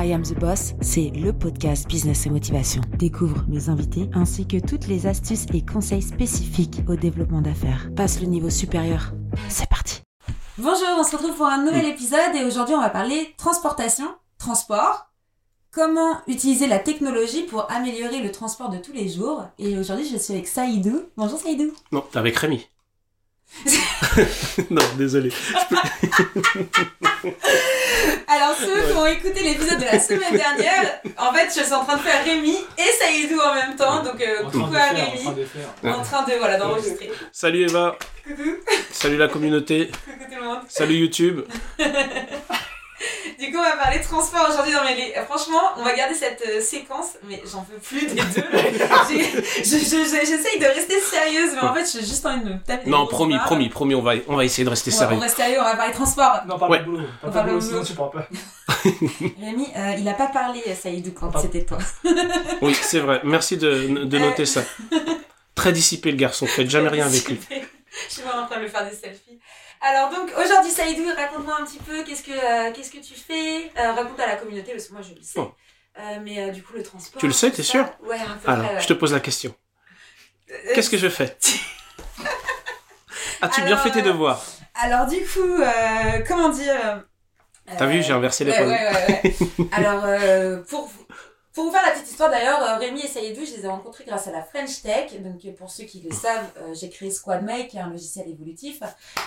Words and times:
I 0.00 0.12
Am 0.12 0.22
the 0.22 0.38
Boss, 0.38 0.74
c'est 0.80 1.10
le 1.10 1.32
podcast 1.32 1.88
Business 1.88 2.24
et 2.24 2.30
Motivation. 2.30 2.82
Découvre 2.98 3.44
mes 3.48 3.68
invités 3.68 4.08
ainsi 4.14 4.46
que 4.46 4.64
toutes 4.64 4.86
les 4.86 5.08
astuces 5.08 5.46
et 5.52 5.66
conseils 5.66 6.02
spécifiques 6.02 6.82
au 6.86 6.94
développement 6.94 7.40
d'affaires. 7.40 7.90
Passe 7.96 8.20
le 8.20 8.28
niveau 8.28 8.48
supérieur. 8.48 9.12
C'est 9.48 9.68
parti. 9.68 10.02
Bonjour, 10.56 10.86
on 10.96 11.02
se 11.02 11.16
retrouve 11.16 11.34
pour 11.34 11.46
un 11.46 11.64
nouvel 11.64 11.86
épisode 11.86 12.36
et 12.36 12.44
aujourd'hui 12.44 12.76
on 12.76 12.80
va 12.80 12.90
parler 12.90 13.34
transportation, 13.38 14.06
transport, 14.38 15.10
comment 15.72 16.18
utiliser 16.28 16.68
la 16.68 16.78
technologie 16.78 17.42
pour 17.42 17.68
améliorer 17.68 18.22
le 18.22 18.30
transport 18.30 18.70
de 18.70 18.78
tous 18.78 18.92
les 18.92 19.08
jours. 19.08 19.46
Et 19.58 19.76
aujourd'hui 19.76 20.08
je 20.08 20.16
suis 20.16 20.32
avec 20.32 20.46
Saïdou. 20.46 21.06
Bonjour 21.16 21.40
Saïdou. 21.40 21.72
Non, 21.90 22.04
t'es 22.08 22.18
avec 22.18 22.36
Rémi. 22.36 22.68
non, 24.70 24.82
désolé. 24.96 25.30
Alors, 28.28 28.54
ceux 28.56 28.82
qui 28.86 28.92
ont 28.96 29.06
écouté 29.06 29.42
l'épisode 29.42 29.78
de 29.80 29.84
la 29.84 29.98
semaine 29.98 30.32
dernière, 30.32 31.00
en 31.16 31.32
fait, 31.32 31.48
je 31.48 31.64
suis 31.64 31.72
en 31.72 31.84
train 31.84 31.96
de 31.96 32.02
faire 32.02 32.24
Rémi 32.24 32.56
et 32.76 32.92
Saïdou 32.98 33.40
en 33.40 33.54
même 33.54 33.74
temps. 33.74 34.02
Donc, 34.02 34.20
euh, 34.20 34.44
coucou 34.44 34.74
à 34.76 34.90
Rémi. 34.90 35.20
En 35.20 35.22
train 35.22 35.32
de, 35.32 35.44
faire. 35.44 35.98
en 35.98 36.02
train 36.02 36.24
de 36.24 36.34
voilà, 36.38 36.58
d'enregistrer. 36.58 37.10
Salut 37.32 37.64
Eva. 37.64 37.96
Coucou. 38.26 38.56
Salut 38.92 39.16
la 39.16 39.28
communauté. 39.28 39.90
Coucou 40.04 40.24
tout 40.30 40.38
le 40.40 40.44
monde. 40.46 40.60
Salut 40.68 40.94
YouTube. 40.96 41.40
Du 43.38 43.52
coup, 43.52 43.58
on 43.58 43.62
va 43.62 43.76
parler 43.76 44.00
transport 44.00 44.48
aujourd'hui. 44.50 44.74
Non, 44.74 44.80
mais 44.84 45.14
franchement, 45.24 45.60
on 45.76 45.84
va 45.84 45.94
garder 45.94 46.14
cette 46.14 46.42
euh, 46.44 46.60
séquence, 46.60 47.18
mais 47.22 47.40
j'en 47.46 47.62
peux 47.62 47.76
plus 47.76 48.06
des 48.06 48.16
deux. 48.16 48.42
J'essaye 49.62 50.58
de 50.58 50.74
rester 50.74 50.98
sérieuse, 50.98 51.52
mais 51.54 51.60
en 51.60 51.72
fait, 51.72 51.88
j'ai 51.92 52.04
juste 52.04 52.26
envie 52.26 52.40
de 52.40 52.54
me 52.54 52.58
taper. 52.58 52.90
Non, 52.90 53.06
promis, 53.06 53.38
promis, 53.38 53.68
promis, 53.68 53.94
on 53.94 54.02
va, 54.02 54.14
on 54.26 54.34
va 54.34 54.44
essayer 54.44 54.64
de 54.64 54.70
rester 54.70 54.90
sérieux. 54.90 55.14
On 55.14 55.20
va 55.20 55.26
rester 55.26 55.42
sérieux, 55.42 55.58
on 55.60 55.64
va 55.64 55.76
parler 55.76 55.92
transport. 55.92 56.40
Non, 56.48 56.58
parle 56.58 56.72
ouais. 56.72 56.82
boulot. 56.82 57.06
On 57.22 57.30
parle 57.30 57.46
boulot, 57.50 57.60
sinon 57.60 57.84
tu 57.84 57.92
parles 57.92 58.10
pas. 58.10 58.28
Rémi, 59.40 59.68
euh, 59.76 59.94
il 59.98 60.08
a 60.08 60.14
pas 60.14 60.28
parlé, 60.28 60.60
Saïdou, 60.74 61.12
quand 61.12 61.30
c'était 61.38 61.64
toi. 61.64 61.78
oui, 62.62 62.74
c'est 62.74 63.00
vrai. 63.00 63.20
Merci 63.22 63.56
de, 63.56 64.04
de 64.04 64.18
noter 64.18 64.46
ça. 64.46 64.62
Très 65.54 65.70
dissipé 65.70 66.10
le 66.10 66.16
garçon, 66.16 66.46
faites 66.46 66.70
jamais 66.70 66.88
rien 66.88 67.06
avec 67.06 67.28
lui. 67.28 67.38
Je 68.08 68.14
suis 68.14 68.22
vraiment 68.22 68.42
en 68.42 68.46
train 68.46 68.58
de 68.58 68.62
me 68.62 68.68
faire 68.68 68.84
des 68.88 68.96
selfies. 68.96 69.27
Alors 69.80 70.10
donc 70.10 70.30
aujourd'hui 70.36 70.70
Saïdou, 70.70 71.04
raconte-moi 71.14 71.56
un 71.60 71.64
petit 71.64 71.78
peu 71.78 72.02
qu'est-ce 72.02 72.22
que 72.22 72.32
euh, 72.32 72.72
qu'est-ce 72.72 72.90
que 72.90 72.98
tu 72.98 73.14
fais? 73.14 73.70
Euh, 73.78 73.92
raconte 73.92 74.18
à 74.18 74.26
la 74.26 74.36
communauté 74.36 74.72
parce 74.72 74.86
que 74.86 74.92
moi 74.92 75.02
je 75.02 75.14
le 75.14 75.22
sais. 75.22 75.38
Euh, 75.38 76.18
mais 76.22 76.50
du 76.50 76.62
coup 76.62 76.74
le 76.74 76.82
transport. 76.82 77.20
Tu 77.20 77.26
le 77.26 77.32
sais, 77.32 77.50
t'es 77.50 77.62
sûr? 77.62 77.88
Ouais, 78.02 78.18
un 78.18 78.36
peu 78.36 78.50
Alors, 78.50 78.80
je 78.80 78.86
te 78.86 78.92
pose 78.92 79.12
la 79.12 79.20
question. 79.20 79.54
Qu'est-ce 80.74 80.90
que 80.90 80.96
je 80.96 81.08
fais? 81.08 81.36
As-tu 83.40 83.62
bien 83.62 83.76
fait 83.76 83.90
tes 83.90 84.02
devoirs 84.02 84.44
Alors 84.74 85.06
du 85.06 85.18
coup, 85.18 85.62
comment 86.26 86.48
dire 86.48 87.04
T'as 87.76 87.86
vu, 87.86 88.02
j'ai 88.02 88.12
inversé 88.12 88.44
les 88.44 88.52
ouais. 88.52 89.36
Alors 89.72 90.04
pour 90.68 90.90
pour 91.58 91.66
vous 91.66 91.72
faire 91.72 91.84
la 91.84 91.90
petite 91.90 92.08
histoire 92.08 92.30
d'ailleurs, 92.30 92.62
euh, 92.62 92.76
Rémi 92.76 93.00
et 93.00 93.08
Saïdou, 93.08 93.44
je 93.44 93.56
les 93.56 93.64
ai 93.64 93.66
rencontrés 93.66 94.04
grâce 94.04 94.28
à 94.28 94.30
la 94.30 94.44
French 94.44 94.80
Tech. 94.80 95.20
Donc 95.20 95.44
euh, 95.44 95.50
pour 95.50 95.70
ceux 95.70 95.82
qui 95.82 96.00
le 96.00 96.14
savent, 96.14 96.46
euh, 96.58 96.72
j'ai 96.72 96.88
créé 96.88 97.10
SquadMake, 97.10 97.66
qui 97.66 97.78
est 97.78 97.80
un 97.80 97.90
logiciel 97.90 98.28
évolutif. 98.28 98.80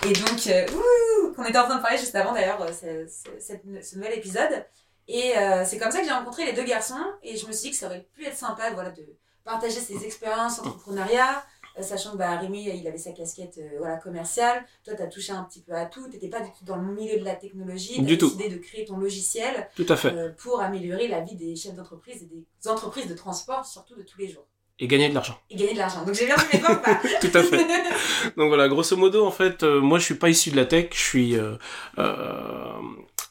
Et 0.05 0.13
donc, 0.13 0.49
ouh, 0.73 1.33
qu'on 1.33 1.43
était 1.43 1.57
en 1.57 1.65
train 1.65 1.75
de 1.75 1.81
parler 1.81 1.97
juste 1.97 2.15
avant 2.15 2.31
d'ailleurs, 2.31 2.65
ce 2.71 3.95
nouvel 3.97 4.13
épisode. 4.13 4.65
Et 5.09 5.33
c'est 5.65 5.77
comme 5.77 5.91
ça 5.91 5.99
que 5.99 6.05
j'ai 6.05 6.13
rencontré 6.13 6.45
les 6.45 6.53
deux 6.53 6.63
garçons. 6.63 7.03
Et 7.21 7.35
je 7.35 7.45
me 7.47 7.51
suis 7.51 7.63
dit 7.63 7.71
que 7.71 7.75
ça 7.75 7.87
aurait 7.87 8.07
pu 8.13 8.25
être 8.25 8.37
sympa 8.37 8.71
voilà, 8.71 8.91
de 8.91 9.03
partager 9.43 9.81
ses 9.81 10.05
expériences 10.05 10.59
en 10.59 10.67
entrepreneuriat, 10.67 11.35
euh, 11.35 11.60
sachant 11.81 12.13
que 12.13 12.17
bah, 12.17 12.37
Rémi, 12.37 12.63
il 12.63 12.87
avait 12.87 12.97
sa 12.97 13.11
casquette 13.11 13.59
euh, 13.59 13.77
voilà, 13.79 13.97
commerciale. 13.97 14.65
Toi, 14.83 14.95
tu 14.95 15.01
as 15.01 15.07
touché 15.07 15.31
un 15.31 15.43
petit 15.43 15.61
peu 15.61 15.73
à 15.73 15.85
tout. 15.85 16.05
Tu 16.05 16.13
n'étais 16.13 16.29
pas 16.29 16.41
du 16.41 16.49
tout 16.49 16.65
dans 16.65 16.77
le 16.77 16.93
milieu 16.93 17.19
de 17.19 17.25
la 17.25 17.35
technologie. 17.35 17.95
Tu 17.95 18.13
as 18.13 18.15
décidé 18.15 18.49
de 18.49 18.57
créer 18.57 18.85
ton 18.85 18.97
logiciel 18.97 19.69
tout 19.75 19.85
à 19.89 19.95
fait. 19.95 20.13
Euh, 20.13 20.29
pour 20.37 20.61
améliorer 20.61 21.07
la 21.07 21.21
vie 21.21 21.35
des 21.35 21.55
chefs 21.55 21.75
d'entreprise 21.75 22.23
et 22.23 22.25
des 22.25 22.69
entreprises 22.69 23.07
de 23.07 23.15
transport, 23.15 23.65
surtout 23.65 23.95
de 23.95 24.03
tous 24.03 24.19
les 24.19 24.27
jours. 24.27 24.45
Et 24.79 24.87
gagner 24.87 25.09
de 25.09 25.13
l'argent. 25.13 25.37
Et 25.49 25.55
gagner 25.55 25.73
de 25.73 25.77
l'argent. 25.77 26.03
Donc 26.03 26.15
j'ai 26.15 26.25
bien 26.25 26.35
vu 26.35 26.45
mes 26.53 26.59
pas 26.59 26.99
Tout 27.21 27.37
à 27.37 27.43
fait. 27.43 27.57
Donc 28.37 28.47
voilà, 28.47 28.67
grosso 28.67 28.97
modo, 28.97 29.25
en 29.25 29.31
fait, 29.31 29.61
moi 29.63 29.99
je 29.99 30.05
suis 30.05 30.15
pas 30.15 30.29
issu 30.29 30.49
de 30.49 30.55
la 30.55 30.65
tech, 30.65 30.87
je 30.91 30.99
suis 30.99 31.37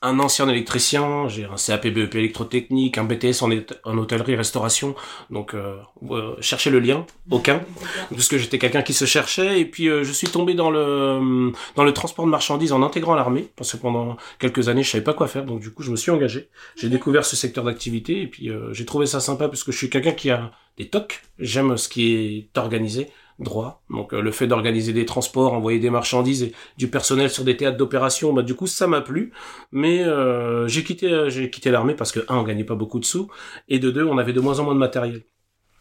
un 0.02 0.18
ancien 0.18 0.48
électricien, 0.48 1.28
j'ai 1.28 1.44
un 1.44 1.56
CAP 1.56 1.88
BEP 1.88 2.14
électrotechnique, 2.14 2.96
un 2.96 3.04
BTS 3.04 3.42
en, 3.42 3.50
en 3.84 3.98
hôtellerie-restauration, 3.98 4.94
donc 5.28 5.54
euh, 5.54 5.76
euh, 6.10 6.34
chercher 6.40 6.70
le 6.70 6.80
lien, 6.80 7.04
aucun, 7.30 7.60
puisque 8.10 8.38
j'étais 8.38 8.58
quelqu'un 8.58 8.82
qui 8.82 8.94
se 8.94 9.04
cherchait, 9.04 9.60
et 9.60 9.66
puis 9.66 9.88
euh, 9.88 10.02
je 10.02 10.12
suis 10.12 10.28
tombé 10.28 10.54
dans 10.54 10.70
le 10.70 11.52
dans 11.76 11.84
le 11.84 11.92
transport 11.92 12.24
de 12.24 12.30
marchandises 12.30 12.72
en 12.72 12.82
intégrant 12.82 13.14
l'armée, 13.14 13.48
parce 13.56 13.72
que 13.72 13.76
pendant 13.76 14.16
quelques 14.38 14.68
années 14.68 14.82
je 14.82 14.90
savais 14.90 15.04
pas 15.04 15.14
quoi 15.14 15.28
faire, 15.28 15.44
donc 15.44 15.60
du 15.60 15.70
coup 15.70 15.82
je 15.82 15.90
me 15.90 15.96
suis 15.96 16.10
engagé, 16.10 16.48
j'ai 16.76 16.88
découvert 16.88 17.26
ce 17.26 17.36
secteur 17.36 17.64
d'activité, 17.64 18.22
et 18.22 18.26
puis 18.26 18.50
j'ai 18.72 18.86
trouvé 18.86 19.04
ça 19.04 19.20
sympa, 19.20 19.48
parce 19.48 19.64
que 19.64 19.72
je 19.72 19.76
suis 19.76 19.90
quelqu'un 19.90 20.12
qui 20.12 20.30
a 20.30 20.50
des 20.78 20.88
tocs, 20.88 21.20
j'aime 21.38 21.76
ce 21.76 21.90
qui 21.90 22.14
est 22.14 22.58
organisé, 22.58 23.10
droit. 23.40 23.82
Donc 23.90 24.12
euh, 24.12 24.20
le 24.20 24.30
fait 24.30 24.46
d'organiser 24.46 24.92
des 24.92 25.06
transports, 25.06 25.52
envoyer 25.52 25.78
des 25.78 25.90
marchandises 25.90 26.42
et 26.42 26.52
du 26.76 26.88
personnel 26.88 27.30
sur 27.30 27.44
des 27.44 27.56
théâtres 27.56 27.76
d'opération, 27.76 28.32
bah 28.32 28.42
du 28.42 28.54
coup 28.54 28.66
ça 28.66 28.86
m'a 28.86 29.00
plu. 29.00 29.32
Mais 29.72 30.02
euh, 30.02 30.68
j'ai 30.68 30.84
quitté 30.84 31.10
euh, 31.10 31.30
j'ai 31.30 31.50
quitté 31.50 31.70
l'armée 31.70 31.94
parce 31.94 32.12
que 32.12 32.20
un 32.28 32.36
on 32.36 32.42
gagnait 32.42 32.64
pas 32.64 32.74
beaucoup 32.74 33.00
de 33.00 33.04
sous 33.04 33.28
et 33.68 33.78
de 33.78 33.90
deux 33.90 34.04
on 34.04 34.18
avait 34.18 34.32
de 34.32 34.40
moins 34.40 34.58
en 34.60 34.64
moins 34.64 34.74
de 34.74 34.78
matériel. 34.78 35.22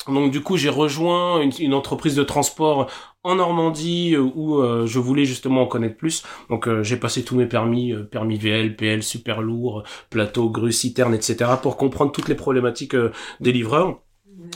Donc 0.07 0.31
du 0.31 0.41
coup 0.41 0.57
j'ai 0.57 0.69
rejoint 0.69 1.41
une, 1.41 1.73
entreprise 1.73 2.15
de 2.15 2.23
transport 2.23 2.89
en 3.23 3.35
Normandie 3.35 4.15
où 4.17 4.63
je 4.85 4.97
voulais 4.97 5.25
justement 5.25 5.63
en 5.63 5.67
connaître 5.67 5.97
plus. 5.97 6.23
Donc 6.49 6.69
j'ai 6.83 6.95
passé 6.95 7.23
tous 7.25 7.35
mes 7.35 7.45
permis, 7.45 7.93
permis 8.09 8.37
VL, 8.37 8.77
PL, 8.77 9.03
super 9.03 9.41
lourd, 9.41 9.83
plateau, 10.09 10.49
grue, 10.49 10.71
citerne, 10.71 11.13
etc. 11.13 11.51
pour 11.61 11.75
comprendre 11.75 12.13
toutes 12.13 12.29
les 12.29 12.35
problématiques 12.35 12.95
des 13.41 13.51
livreurs. 13.51 13.99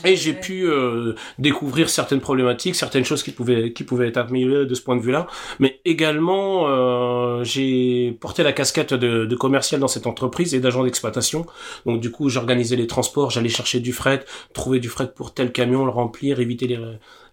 Et 0.04 0.16
j'ai 0.16 0.32
pu 0.32 0.66
euh, 0.66 1.14
découvrir 1.38 1.88
certaines 1.88 2.20
problématiques, 2.20 2.74
certaines 2.74 3.04
choses 3.04 3.22
qui 3.22 3.32
pouvaient 3.32 3.72
qui 3.72 3.84
pouvaient 3.84 4.08
être 4.08 4.18
améliorées 4.18 4.66
de 4.66 4.74
ce 4.74 4.82
point 4.82 4.96
de 4.96 5.00
vue-là, 5.00 5.26
mais 5.60 5.80
également 5.84 6.68
euh, 6.68 7.44
j'ai 7.44 8.16
porté 8.20 8.42
la 8.42 8.52
casquette 8.52 8.94
de, 8.94 9.24
de, 9.24 9.36
commercial 9.36 9.80
dans 9.80 9.88
cette 9.88 10.06
entreprise 10.06 10.54
et 10.54 10.60
d'agent 10.60 10.84
d'exploitation. 10.84 11.46
Donc 11.86 12.00
du 12.00 12.10
coup, 12.10 12.28
j'organisais 12.28 12.76
les 12.76 12.86
transports, 12.86 13.30
j'allais 13.30 13.48
chercher 13.48 13.80
du 13.80 13.92
fret, 13.92 14.24
trouver 14.52 14.80
du 14.80 14.88
fret 14.88 15.12
pour 15.14 15.32
tel 15.32 15.52
camion, 15.52 15.84
le 15.84 15.90
remplir, 15.90 16.40
éviter 16.40 16.66
les, 16.66 16.78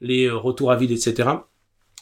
les 0.01 0.29
retours 0.29 0.71
à 0.71 0.75
vide, 0.75 0.91
etc. 0.91 1.29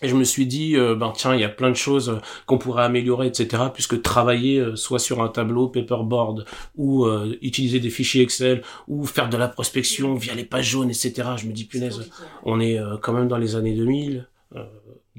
Et 0.01 0.07
je 0.07 0.15
me 0.15 0.23
suis 0.23 0.45
dit, 0.45 0.75
euh, 0.75 0.95
ben 0.95 1.11
tiens, 1.15 1.35
il 1.35 1.41
y 1.41 1.43
a 1.43 1.49
plein 1.49 1.69
de 1.69 1.75
choses 1.75 2.09
euh, 2.09 2.19
qu'on 2.45 2.57
pourrait 2.57 2.83
améliorer, 2.83 3.27
etc. 3.27 3.63
Puisque 3.73 4.01
travailler 4.01 4.59
euh, 4.59 4.75
soit 4.75 4.99
sur 4.99 5.21
un 5.21 5.27
tableau 5.27 5.67
paperboard 5.67 6.45
ou 6.77 7.07
utiliser 7.41 7.79
des 7.79 7.89
fichiers 7.89 8.23
Excel 8.23 8.61
ou 8.87 9.05
faire 9.05 9.29
de 9.29 9.37
la 9.37 9.47
prospection 9.47 10.15
via 10.15 10.33
les 10.33 10.45
pages 10.45 10.69
jaunes, 10.69 10.89
etc. 10.89 11.29
Je 11.37 11.47
me 11.47 11.51
dis, 11.51 11.65
punaise, 11.65 12.09
on 12.43 12.59
est 12.59 12.79
quand 13.01 13.13
même 13.13 13.27
dans 13.27 13.37
les 13.37 13.55
années 13.55 13.75
2000 13.75 14.27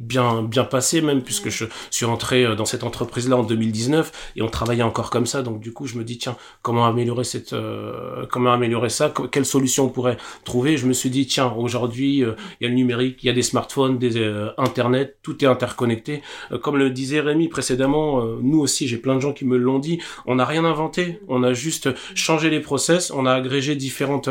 bien 0.01 0.43
bien 0.43 0.65
passé 0.65 1.03
même 1.03 1.23
puisque 1.23 1.51
je 1.51 1.67
suis 1.91 2.07
rentré 2.07 2.45
euh, 2.45 2.55
dans 2.55 2.65
cette 2.65 2.85
entreprise 2.85 3.29
là 3.29 3.37
en 3.37 3.43
2019 3.43 4.33
et 4.37 4.43
on 4.43 4.49
travaillait 4.49 4.83
encore 4.83 5.11
comme 5.11 5.27
ça. 5.27 5.43
Donc 5.43 5.61
du 5.61 5.73
coup 5.73 5.87
je 5.87 5.97
me 5.97 6.05
dis 6.05 6.19
tiens 6.19 6.37
comment 6.63 6.87
améliorer 6.87 7.25
cette 7.25 7.53
euh, 7.53 8.27
comment 8.31 8.53
améliorer 8.53 8.89
ça? 8.89 9.13
Quelle 9.31 9.45
solution 9.45 9.85
on 9.85 9.89
pourrait 9.89 10.17
trouver? 10.45 10.77
Je 10.77 10.87
me 10.87 10.93
suis 10.93 11.11
dit 11.11 11.27
tiens 11.27 11.53
aujourd'hui 11.57 12.25
euh, 12.25 12.35
il 12.61 12.65
y 12.65 12.67
a 12.67 12.71
le 12.71 12.75
numérique 12.75 13.23
il 13.23 13.27
y 13.27 13.31
a 13.31 13.35
des 13.35 13.43
smartphones 13.43 13.99
des 13.99 14.11
internet 14.59 15.19
tout 15.23 15.45
est 15.45 15.49
interconnecté. 15.49 16.23
Comme 16.63 16.77
le 16.77 16.91
disait 16.91 17.21
Rémi 17.21 17.49
précédemment 17.49 18.25
nous 18.43 18.61
aussi 18.61 18.89
j'ai 18.89 18.97
plein 18.97 19.15
de 19.15 19.21
gens 19.21 19.33
qui 19.33 19.45
me 19.45 19.57
l'ont 19.57 19.79
dit 19.79 20.01
on 20.27 20.37
n'a 20.37 20.45
rien 20.45 20.65
inventé. 20.65 21.21
On 21.29 21.43
a 21.43 21.53
juste 21.53 21.91
changé 22.15 22.51
les 22.51 22.61
process 22.61 23.11
on 23.11 23.27
a 23.27 23.33
agrégé 23.33 23.77
différentes 23.77 24.31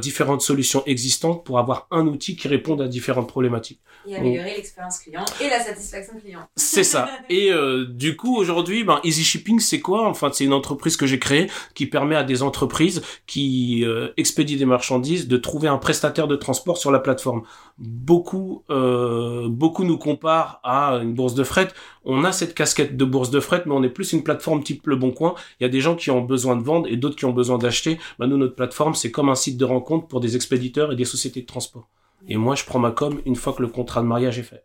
différentes 0.00 0.42
solutions 0.42 0.82
existantes 0.86 1.44
pour 1.44 1.58
avoir 1.58 1.86
un 1.90 2.06
outil 2.06 2.36
qui 2.36 2.48
réponde 2.48 2.80
à 2.80 2.88
différentes 2.88 3.28
problématiques. 3.28 3.80
Et 4.06 4.16
améliorer 4.16 4.54
l'expérience 4.56 4.98
client 5.02 5.24
et 5.40 5.48
la 5.48 5.60
satisfaction 5.60 6.18
client. 6.18 6.40
C'est 6.56 6.84
ça. 6.84 7.08
Et 7.28 7.52
euh, 7.52 7.86
du 7.86 8.16
coup, 8.16 8.36
aujourd'hui, 8.36 8.84
ben, 8.84 9.00
Easy 9.04 9.24
Shipping, 9.24 9.60
c'est 9.60 9.80
quoi? 9.80 10.08
Enfin, 10.08 10.30
c'est 10.32 10.44
une 10.44 10.52
entreprise 10.52 10.96
que 10.96 11.06
j'ai 11.06 11.18
créée 11.18 11.50
qui 11.74 11.86
permet 11.86 12.16
à 12.16 12.24
des 12.24 12.42
entreprises 12.42 13.02
qui 13.26 13.84
euh, 13.84 14.10
expédient 14.16 14.56
des 14.56 14.64
marchandises 14.64 15.28
de 15.28 15.36
trouver 15.36 15.68
un 15.68 15.78
prestataire 15.78 16.28
de 16.28 16.36
transport 16.36 16.78
sur 16.78 16.90
la 16.90 16.98
plateforme. 16.98 17.42
Beaucoup, 17.78 18.64
euh, 18.70 19.48
beaucoup 19.48 19.84
nous 19.84 19.98
comparent 19.98 20.60
à 20.62 21.00
une 21.02 21.14
bourse 21.14 21.34
de 21.34 21.44
fret. 21.44 21.68
On 22.04 22.24
a 22.24 22.32
cette 22.32 22.54
casquette 22.54 22.96
de 22.96 23.04
bourse 23.04 23.30
de 23.30 23.40
fret, 23.40 23.62
mais 23.66 23.72
on 23.72 23.82
est 23.82 23.88
plus 23.88 24.12
une 24.12 24.22
plateforme 24.22 24.62
type 24.62 24.86
Le 24.86 24.96
Bon 24.96 25.10
Coin. 25.10 25.34
Il 25.60 25.64
y 25.64 25.66
a 25.66 25.70
des 25.70 25.80
gens 25.80 25.94
qui 25.94 26.10
ont 26.10 26.22
besoin 26.22 26.56
de 26.56 26.62
vendre 26.62 26.88
et 26.88 26.96
d'autres 26.96 27.16
qui 27.16 27.24
ont 27.24 27.32
besoin 27.32 27.58
d'acheter. 27.58 27.98
Ben, 28.18 28.26
nous, 28.26 28.36
notre 28.36 28.54
plateforme, 28.54 28.94
c'est 28.94 29.10
comme 29.10 29.28
un 29.28 29.34
site 29.34 29.56
de 29.56 29.64
rencontre 29.64 30.06
pour 30.06 30.20
des 30.20 30.36
expéditeurs 30.36 30.92
et 30.92 30.96
des 30.96 31.04
sociétés 31.04 31.40
de 31.40 31.46
transport. 31.46 31.88
Et 32.28 32.36
moi, 32.36 32.54
je 32.54 32.64
prends 32.64 32.78
ma 32.78 32.92
com 32.92 33.20
une 33.26 33.36
fois 33.36 33.52
que 33.52 33.62
le 33.62 33.68
contrat 33.68 34.00
de 34.00 34.06
mariage 34.06 34.38
est 34.38 34.44
fait. 34.44 34.64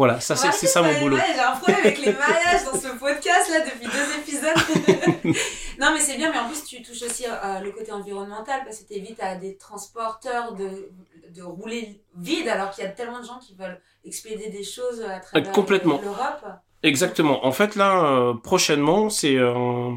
Voilà, 0.00 0.18
ça 0.18 0.34
c'est 0.34 0.66
ça 0.66 0.80
mon 0.80 0.98
boulot. 0.98 1.18
J'ai 1.18 1.38
un 1.40 1.56
problème 1.56 1.80
avec 1.80 1.98
les 1.98 2.12
mariages 2.14 2.64
dans 2.64 2.72
ce 2.80 2.88
podcast 2.96 3.50
là 3.50 3.60
depuis 3.60 3.86
deux 3.86 4.16
épisodes. 4.18 5.34
non 5.78 5.92
mais 5.92 6.00
c'est 6.00 6.16
bien, 6.16 6.32
mais 6.32 6.38
en 6.38 6.48
plus 6.48 6.64
tu 6.64 6.80
touches 6.80 7.02
aussi 7.02 7.26
euh, 7.26 7.60
le 7.60 7.70
côté 7.70 7.92
environnemental 7.92 8.62
parce 8.64 8.78
que 8.78 8.88
tu 8.88 8.94
évites 8.94 9.20
à 9.22 9.34
des 9.34 9.58
transporteurs 9.58 10.54
de, 10.54 10.90
de 11.34 11.42
rouler 11.42 12.02
vide 12.16 12.48
alors 12.48 12.70
qu'il 12.70 12.82
y 12.82 12.86
a 12.86 12.90
tellement 12.90 13.20
de 13.20 13.26
gens 13.26 13.40
qui 13.40 13.54
veulent 13.54 13.78
expédier 14.02 14.48
des 14.48 14.64
choses 14.64 15.02
à 15.02 15.20
travers 15.20 15.52
Complètement. 15.52 16.00
l'Europe. 16.02 16.46
Exactement. 16.82 17.44
En 17.44 17.52
fait, 17.52 17.76
là, 17.76 18.06
euh, 18.06 18.32
prochainement, 18.32 19.10
c'est 19.10 19.36
euh, 19.36 19.90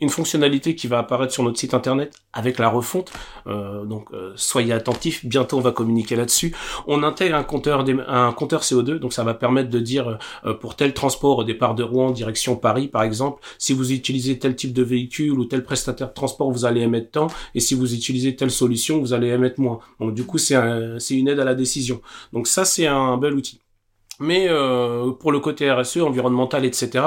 une 0.00 0.08
fonctionnalité 0.08 0.74
qui 0.74 0.86
va 0.86 1.00
apparaître 1.00 1.30
sur 1.30 1.42
notre 1.42 1.58
site 1.58 1.74
internet 1.74 2.14
avec 2.32 2.58
la 2.58 2.70
refonte. 2.70 3.12
Euh, 3.46 3.84
donc, 3.84 4.08
soyez 4.34 4.72
attentifs. 4.72 5.26
Bientôt, 5.26 5.58
on 5.58 5.60
va 5.60 5.72
communiquer 5.72 6.16
là-dessus. 6.16 6.54
On 6.86 7.02
intègre 7.02 7.36
un 7.36 7.44
compteur, 7.44 7.84
un 8.08 8.32
compteur 8.32 8.62
CO2. 8.62 8.98
Donc, 8.98 9.12
ça 9.12 9.24
va 9.24 9.34
permettre 9.34 9.68
de 9.68 9.78
dire 9.78 10.18
pour 10.60 10.74
tel 10.74 10.94
transport 10.94 11.38
au 11.38 11.44
départ 11.44 11.74
de 11.74 11.82
Rouen, 11.82 12.12
direction 12.12 12.56
Paris, 12.56 12.88
par 12.88 13.02
exemple, 13.02 13.42
si 13.58 13.74
vous 13.74 13.92
utilisez 13.92 14.38
tel 14.38 14.56
type 14.56 14.72
de 14.72 14.82
véhicule 14.82 15.38
ou 15.38 15.44
tel 15.44 15.62
prestataire 15.62 16.08
de 16.08 16.14
transport, 16.14 16.50
vous 16.50 16.64
allez 16.64 16.80
émettre 16.80 17.10
tant. 17.10 17.26
Et 17.54 17.60
si 17.60 17.74
vous 17.74 17.92
utilisez 17.94 18.36
telle 18.36 18.50
solution, 18.50 19.00
vous 19.00 19.12
allez 19.12 19.28
émettre 19.28 19.60
moins. 19.60 19.80
Donc, 20.00 20.14
du 20.14 20.24
coup, 20.24 20.38
c'est 20.38 20.56
c'est 20.98 21.14
une 21.14 21.28
aide 21.28 21.40
à 21.40 21.44
la 21.44 21.54
décision. 21.54 22.00
Donc, 22.32 22.46
ça, 22.46 22.64
c'est 22.64 22.86
un 22.86 23.18
bel 23.18 23.34
outil. 23.34 23.61
Mais 24.22 24.46
euh, 24.48 25.10
pour 25.10 25.32
le 25.32 25.40
côté 25.40 25.70
RSE, 25.70 25.96
environnemental, 25.96 26.64
etc., 26.64 27.04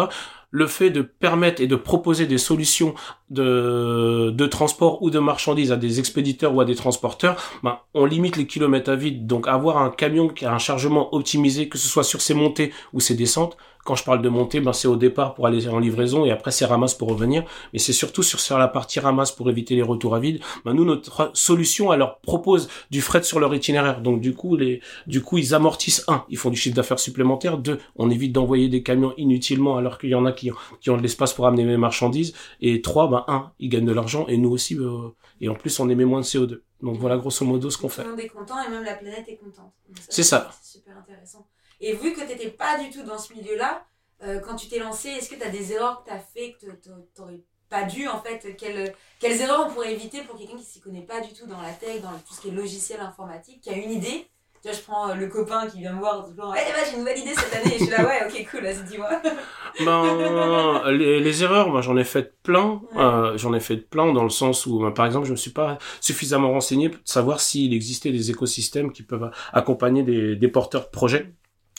le 0.52 0.68
fait 0.68 0.90
de 0.90 1.02
permettre 1.02 1.62
et 1.62 1.68
de 1.68 1.78
proposer 1.78 2.28
des 2.28 2.38
solutions 2.38 2.94
de, 3.30 4.32
de 4.32 4.46
transport 4.46 5.02
ou 5.02 5.10
de 5.10 5.20
marchandises 5.20 5.72
à 5.72 5.78
des 5.78 6.00
expéditeurs 6.00 6.54
ou 6.54 6.60
à 6.60 6.66
des 6.66 6.76
transporteurs, 6.76 7.42
ben, 7.64 7.80
on 7.94 8.06
limite 8.06 8.36
les 8.36 8.48
kilomètres 8.48 8.92
à 8.92 8.98
vide. 8.98 9.28
Donc 9.28 9.48
avoir 9.48 9.78
un 9.78 9.92
camion 9.92 10.28
qui 10.28 10.46
a 10.46 10.54
un 10.54 10.58
chargement 10.58 11.14
optimisé, 11.16 11.70
que 11.70 11.78
ce 11.78 11.88
soit 11.88 12.04
sur 12.04 12.22
ses 12.22 12.34
montées 12.34 12.74
ou 12.92 13.00
ses 13.00 13.16
descentes, 13.16 13.56
quand 13.86 13.96
je 13.96 14.04
parle 14.04 14.22
de 14.24 14.30
montée, 14.30 14.60
ben 14.60 14.74
c'est 14.74 14.88
au 14.88 14.96
départ 14.96 15.36
pour 15.36 15.46
aller 15.46 15.68
en 15.70 15.78
livraison 15.78 16.26
et 16.26 16.32
après 16.32 16.50
c'est 16.50 16.66
ramasse 16.66 16.96
pour 16.96 17.08
revenir. 17.08 17.46
Mais 17.72 17.78
c'est 17.80 17.94
surtout 17.94 18.24
sur, 18.24 18.40
sur 18.40 18.58
la 18.58 18.68
partie 18.68 19.00
ramasse 19.00 19.32
pour 19.32 19.48
éviter 19.48 19.76
les 19.76 19.84
retours 19.84 20.16
à 20.16 20.20
vide. 20.20 20.42
Ben 20.66 20.74
nous, 20.74 20.86
notre 20.86 21.30
solution, 21.34 21.94
elle 21.94 22.00
leur 22.00 22.18
propose 22.20 22.68
du 22.90 23.02
fret 23.02 23.22
sur 23.22 23.40
leur 23.40 23.54
itinéraire. 23.54 24.02
Donc 24.02 24.22
du 24.22 24.34
coup, 24.34 24.58
les, 24.58 24.82
du 25.06 25.22
coup, 25.22 25.38
ils 25.38 25.54
amortissent 25.54 26.04
un, 26.08 26.26
ils 26.30 26.38
font 26.38 26.50
du 26.50 26.58
chiffre 26.58 26.76
d'affaires 26.76 27.00
supplémentaire. 27.00 27.60
Deux, 27.60 27.78
on 27.96 28.10
évite 28.10 28.34
d'envoyer 28.34 28.70
des 28.70 28.82
camions 28.82 29.14
inutilement 29.18 29.78
alors 29.78 30.00
qu'il 30.00 30.10
y 30.10 30.16
en 30.16 30.26
a 30.26 30.32
qui, 30.32 30.50
qui 30.82 30.90
ont 30.90 30.98
de 30.98 31.04
l'espace 31.04 31.34
pour 31.34 31.46
amener 31.46 31.64
les 31.64 31.78
marchandises. 31.78 32.34
Et 32.62 32.82
trois, 32.82 33.08
ben 33.08 33.24
un, 33.28 33.52
ils 33.60 33.70
gagnent 33.70 33.86
de 33.86 33.94
l'argent 33.94 34.26
et 34.28 34.38
nous 34.38 34.50
aussi. 34.50 34.76
Euh, 34.76 35.10
et 35.42 35.48
en 35.48 35.54
plus, 35.54 35.80
on 35.80 35.90
émet 35.90 36.06
moins 36.06 36.22
de 36.22 36.26
CO2. 36.26 36.62
Donc 36.82 36.98
voilà 36.98 37.18
grosso 37.18 37.46
modo 37.46 37.70
ce 37.70 37.78
qu'on 37.78 37.90
fait. 37.90 38.02
Tout 38.02 38.10
le 38.10 38.16
monde 38.16 38.26
est 38.26 38.30
content 38.30 38.56
et 38.66 38.70
même 38.70 38.84
la 38.84 38.96
planète 38.96 39.26
est 39.28 39.38
contente. 39.38 39.74
C'est 40.10 40.24
ça. 40.24 40.50
C'est 40.62 40.80
super 40.80 40.98
intéressant. 40.98 41.46
Et 41.82 41.94
vu 41.94 42.14
que 42.14 42.22
tu 42.22 42.28
n'étais 42.28 42.50
pas 42.50 42.78
du 42.80 42.90
tout 42.90 43.04
dans 43.04 43.18
ce 43.18 43.34
milieu-là, 43.34 43.86
euh, 44.24 44.40
quand 44.40 44.56
tu 44.56 44.68
t'es 44.68 44.80
lancé, 44.80 45.10
est-ce 45.10 45.30
que 45.30 45.36
tu 45.36 45.44
as 45.44 45.50
des 45.50 45.74
erreurs 45.74 46.04
que 46.04 46.10
tu 46.10 46.16
as 46.16 46.20
fait 46.20 46.54
que 46.54 46.72
tu 46.82 46.90
n'aurais 47.20 47.42
pas 47.70 47.84
dû 47.84 48.08
en 48.08 48.22
fait 48.22 48.56
quelles, 48.58 48.94
quelles 49.20 49.42
erreurs 49.42 49.68
on 49.68 49.74
pourrait 49.74 49.94
éviter 49.94 50.22
pour 50.22 50.38
quelqu'un 50.38 50.54
qui 50.54 50.60
ne 50.60 50.66
s'y 50.66 50.82
connaît 50.82 51.02
pas 51.02 51.22
du 51.22 51.34
tout 51.34 51.48
dans 51.48 51.62
la 51.62 51.72
tech, 51.72 52.02
dans 52.02 52.12
tout 52.12 52.34
ce 52.34 52.42
qui 52.42 52.50
est 52.50 52.52
logiciel 52.52 53.00
informatique, 53.02 53.62
qui 53.62 53.70
a 53.70 53.74
une 53.74 53.92
idée? 53.92 54.28
Tu 54.62 54.72
vois, 54.72 54.80
je 54.80 54.84
prends 54.84 55.10
euh, 55.10 55.14
le 55.16 55.28
copain 55.28 55.68
qui 55.68 55.80
vient 55.80 55.94
me 55.94 56.00
voir, 56.00 56.28
genre, 56.36 56.56
hey, 56.56 56.64
j'ai 56.86 56.94
une 56.94 57.00
nouvelle 57.00 57.20
idée 57.20 57.36
cette 57.36 57.54
année, 57.54 57.76
et 57.76 57.78
je 57.78 57.84
suis 57.84 57.92
là, 57.92 58.04
ouais, 58.04 58.26
ok, 58.26 58.48
cool, 58.50 58.64
vas-y, 58.64 58.84
dis-moi. 58.84 59.22
ben, 59.86 60.92
les, 60.92 61.20
les, 61.20 61.44
erreurs, 61.44 61.70
moi, 61.70 61.82
j'en 61.82 61.96
ai 61.98 62.04
fait 62.04 62.34
plein, 62.42 62.82
euh, 62.96 63.38
j'en 63.38 63.54
ai 63.54 63.60
fait 63.60 63.78
plein 63.78 64.12
dans 64.12 64.24
le 64.24 64.32
sens 64.32 64.66
où, 64.66 64.80
ben, 64.80 64.92
par 64.92 65.06
exemple, 65.06 65.28
je 65.28 65.32
me 65.32 65.36
suis 65.36 65.52
pas 65.52 65.78
suffisamment 66.02 66.50
renseigné 66.50 66.90
pour 66.90 67.00
savoir 67.06 67.42
s'il 67.42 67.76
existait 67.76 68.12
des 68.12 68.32
écosystèmes 68.32 68.92
qui 68.92 69.04
peuvent 69.04 69.30
accompagner 69.54 70.02
des, 70.02 70.36
des 70.36 70.48
porteurs 70.48 70.86
de 70.86 70.90
projets 70.90 71.32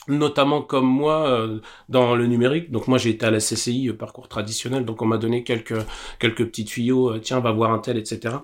notamment 0.07 0.61
comme 0.61 0.87
moi 0.87 1.29
euh, 1.29 1.59
dans 1.89 2.15
le 2.15 2.27
numérique. 2.27 2.71
Donc 2.71 2.87
moi 2.87 2.97
j'ai 2.97 3.11
été 3.11 3.25
à 3.25 3.31
la 3.31 3.39
CCI, 3.39 3.89
euh, 3.89 3.93
parcours 3.93 4.27
traditionnel, 4.27 4.85
donc 4.85 5.01
on 5.01 5.05
m'a 5.05 5.17
donné 5.17 5.43
quelques 5.43 5.79
quelques 6.19 6.45
petits 6.45 6.65
tuyaux, 6.65 7.11
euh, 7.11 7.19
tiens 7.19 7.39
va 7.39 7.51
voir 7.51 7.71
un 7.71 7.79
tel, 7.79 7.97
etc. 7.97 8.37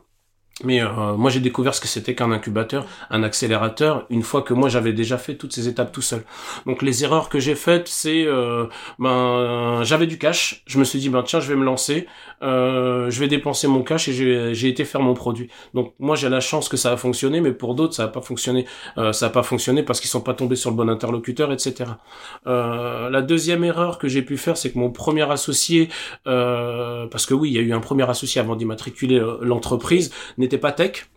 Mais 0.63 0.81
euh, 0.81 1.15
moi 1.17 1.31
j'ai 1.31 1.39
découvert 1.39 1.73
ce 1.73 1.81
que 1.81 1.87
c'était 1.87 2.13
qu'un 2.13 2.31
incubateur, 2.31 2.85
un 3.09 3.23
accélérateur, 3.23 4.05
une 4.11 4.21
fois 4.21 4.43
que 4.43 4.53
moi 4.53 4.69
j'avais 4.69 4.93
déjà 4.93 5.17
fait 5.17 5.35
toutes 5.35 5.51
ces 5.51 5.67
étapes 5.67 5.91
tout 5.91 6.03
seul. 6.03 6.23
Donc 6.67 6.83
les 6.83 7.03
erreurs 7.03 7.29
que 7.29 7.39
j'ai 7.39 7.55
faites, 7.55 7.87
c'est 7.87 8.25
euh, 8.27 8.67
ben 8.99 9.81
j'avais 9.83 10.05
du 10.05 10.19
cash, 10.19 10.61
je 10.67 10.77
me 10.77 10.83
suis 10.83 10.99
dit 10.99 11.09
ben 11.09 11.23
tiens 11.23 11.39
je 11.39 11.47
vais 11.47 11.55
me 11.55 11.65
lancer, 11.65 12.07
euh, 12.43 13.09
je 13.09 13.19
vais 13.19 13.27
dépenser 13.27 13.67
mon 13.67 13.81
cash 13.81 14.07
et 14.07 14.53
j'ai 14.53 14.67
été 14.67 14.85
faire 14.85 15.01
mon 15.01 15.15
produit. 15.15 15.49
Donc 15.73 15.95
moi 15.97 16.15
j'ai 16.15 16.29
la 16.29 16.39
chance 16.39 16.69
que 16.69 16.77
ça 16.77 16.91
a 16.91 16.97
fonctionné, 16.97 17.41
mais 17.41 17.51
pour 17.51 17.73
d'autres 17.73 17.95
ça 17.95 18.03
a 18.03 18.07
pas 18.07 18.21
fonctionné, 18.21 18.67
ça 19.11 19.25
a 19.25 19.29
pas 19.29 19.43
fonctionné 19.43 19.81
parce 19.81 19.99
qu'ils 19.99 20.11
sont 20.11 20.21
pas 20.21 20.35
tombés 20.35 20.55
sur 20.55 20.69
le 20.69 20.75
bon 20.75 20.87
interlocuteur, 20.87 21.51
etc. 21.51 21.89
la 22.45 23.21
deuxième 23.23 23.63
erreur 23.63 23.97
que 23.97 24.07
j'ai 24.07 24.21
pu 24.21 24.37
faire, 24.37 24.57
c'est 24.57 24.71
que 24.71 24.77
mon 24.77 24.91
premier 24.91 25.29
associé, 25.31 25.89
parce 26.25 27.25
que 27.25 27.33
oui 27.33 27.49
il 27.49 27.55
y 27.55 27.57
a 27.57 27.61
eu 27.61 27.73
un 27.73 27.79
premier 27.79 28.07
associé 28.07 28.39
avant 28.39 28.55
d'immatriculer 28.55 29.19
l'entreprise 29.41 30.11
n'était 30.43 30.57
pas 30.57 30.71
tech. 30.71 31.07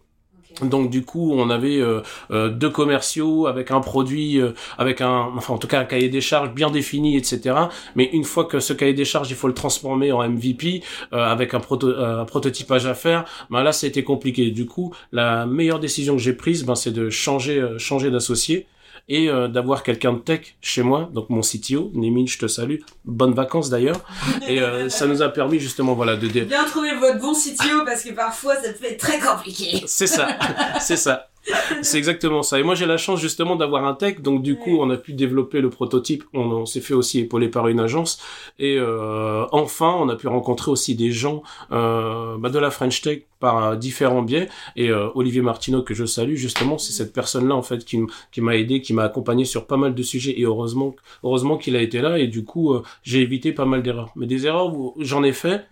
Donc 0.63 0.91
du 0.91 1.05
coup, 1.05 1.33
on 1.35 1.51
avait 1.51 1.77
euh, 1.77 2.01
euh, 2.31 2.49
deux 2.49 2.71
commerciaux 2.71 3.47
avec 3.47 3.71
un 3.71 3.81
produit, 3.81 4.41
euh, 4.41 4.53
avec 4.79 5.01
un, 5.01 5.31
enfin 5.37 5.55
en 5.55 5.59
tout 5.59 5.69
cas 5.69 5.81
un 5.81 5.85
cahier 5.85 6.09
des 6.09 6.21
charges 6.21 6.53
bien 6.53 6.71
défini, 6.71 7.17
etc. 7.17 7.55
Mais 7.95 8.09
une 8.13 8.25
fois 8.25 8.45
que 8.45 8.61
ce 8.61 8.73
cahier 8.73 8.95
des 8.95 9.05
charges, 9.05 9.31
il 9.31 9.37
faut 9.37 9.49
le 9.49 9.55
transformer 9.55 10.13
en 10.13 10.27
MVP 10.27 10.83
avec 11.13 11.55
un, 11.55 11.61
proto 11.61 11.89
un 11.89 12.25
prototypage 12.25 12.87
à 12.87 12.95
faire. 12.95 13.25
Ben 13.51 13.63
là, 13.63 13.73
c'était 13.73 14.03
compliqué. 14.03 14.51
Du 14.51 14.67
coup, 14.67 14.95
la 15.13 15.47
meilleure 15.47 15.81
décision 15.81 16.17
que 16.17 16.23
j'ai 16.23 16.33
prise, 16.33 16.65
ben 16.65 16.75
c'est 16.75 16.93
de 16.93 17.11
changer, 17.11 17.63
changer 17.79 18.11
d'associé 18.11 18.67
et 19.09 19.29
euh, 19.29 19.49
d'avoir 19.49 19.83
quelqu'un 19.83 20.13
de 20.13 20.19
tech 20.19 20.57
chez 20.61 20.83
moi, 20.83 21.09
donc 21.13 21.31
mon 21.31 21.41
CTO, 21.41 21.91
Némine, 21.95 22.27
je 22.27 22.39
te 22.39 22.47
salue, 22.47 22.81
bonnes 23.05 23.35
vacances 23.35 23.71
d'ailleurs, 23.71 24.01
et 24.49 24.61
euh, 24.61 24.89
ça 24.89 25.07
nous 25.07 25.23
a 25.23 25.29
permis 25.29 25.61
justement 25.61 25.95
voilà 25.95 26.17
de 26.17 26.27
bien 26.29 26.65
trouver 26.65 26.95
votre 26.97 27.21
bon 27.21 27.33
CTO 27.33 27.85
parce 27.85 28.03
que 28.03 28.13
parfois 28.13 28.57
ça 28.57 28.73
te 28.73 28.79
fait 28.79 28.97
très 28.97 29.19
compliqué. 29.19 29.83
C'est 29.87 30.07
ça, 30.07 30.29
c'est 30.81 30.97
ça. 30.97 31.29
c'est 31.83 31.99
exactement 31.99 32.43
ça. 32.43 32.59
Et 32.59 32.63
moi, 32.63 32.75
j'ai 32.75 32.87
la 32.87 32.97
chance 32.97 33.21
justement 33.21 33.57
d'avoir 33.57 33.85
un 33.87 33.95
tech, 33.95 34.21
donc 34.21 34.43
du 34.43 34.57
coup, 34.57 34.79
on 34.81 34.91
a 34.91 34.97
pu 34.97 35.13
développer 35.13 35.61
le 35.61 35.71
prototype. 35.71 36.25
On, 36.35 36.67
s'est 36.67 36.81
fait 36.81 36.95
aussi 36.95 37.21
épauler 37.21 37.49
par 37.49 37.69
une 37.69 37.81
agence. 37.81 38.21
Et 38.59 38.77
euh, 38.79 39.47
enfin, 39.53 39.95
on 39.99 40.09
a 40.09 40.17
pu 40.17 40.29
rencontrer 40.29 40.71
aussi 40.71 40.95
des 40.95 41.13
gens 41.13 41.43
euh, 41.73 42.37
bah, 42.39 42.51
de 42.51 42.59
la 42.59 42.71
French 42.71 43.01
Tech 43.03 43.23
par 43.39 43.77
différents 43.77 44.23
biais. 44.23 44.49
Et 44.77 44.91
euh, 44.91 45.09
Olivier 45.15 45.43
Martineau, 45.43 45.83
que 45.83 45.95
je 45.95 46.05
salue 46.05 46.35
justement, 46.35 46.79
c'est 46.79 46.93
cette 46.93 47.13
personne-là 47.13 47.55
en 47.55 47.63
fait 47.63 47.85
qui, 47.85 47.99
qui 48.33 48.41
m'a 48.41 48.57
aidé, 48.57 48.81
qui 48.81 48.95
m'a 48.95 49.05
accompagné 49.05 49.45
sur 49.45 49.67
pas 49.67 49.77
mal 49.77 49.95
de 49.95 50.03
sujets. 50.03 50.39
Et 50.39 50.45
heureusement, 50.45 50.95
heureusement 51.23 51.59
qu'il 51.59 51.77
a 51.77 51.83
été 51.83 52.01
là. 52.01 52.19
Et 52.19 52.27
du 52.27 52.45
coup, 52.45 52.73
euh, 52.73 52.83
j'ai 53.03 53.21
évité 53.21 53.53
pas 53.53 53.67
mal 53.67 53.83
d'erreurs. 53.83 54.11
Mais 54.17 54.27
des 54.27 54.47
erreurs, 54.47 54.73
j'en 54.99 55.23
ai 55.23 55.33
fait 55.33 55.67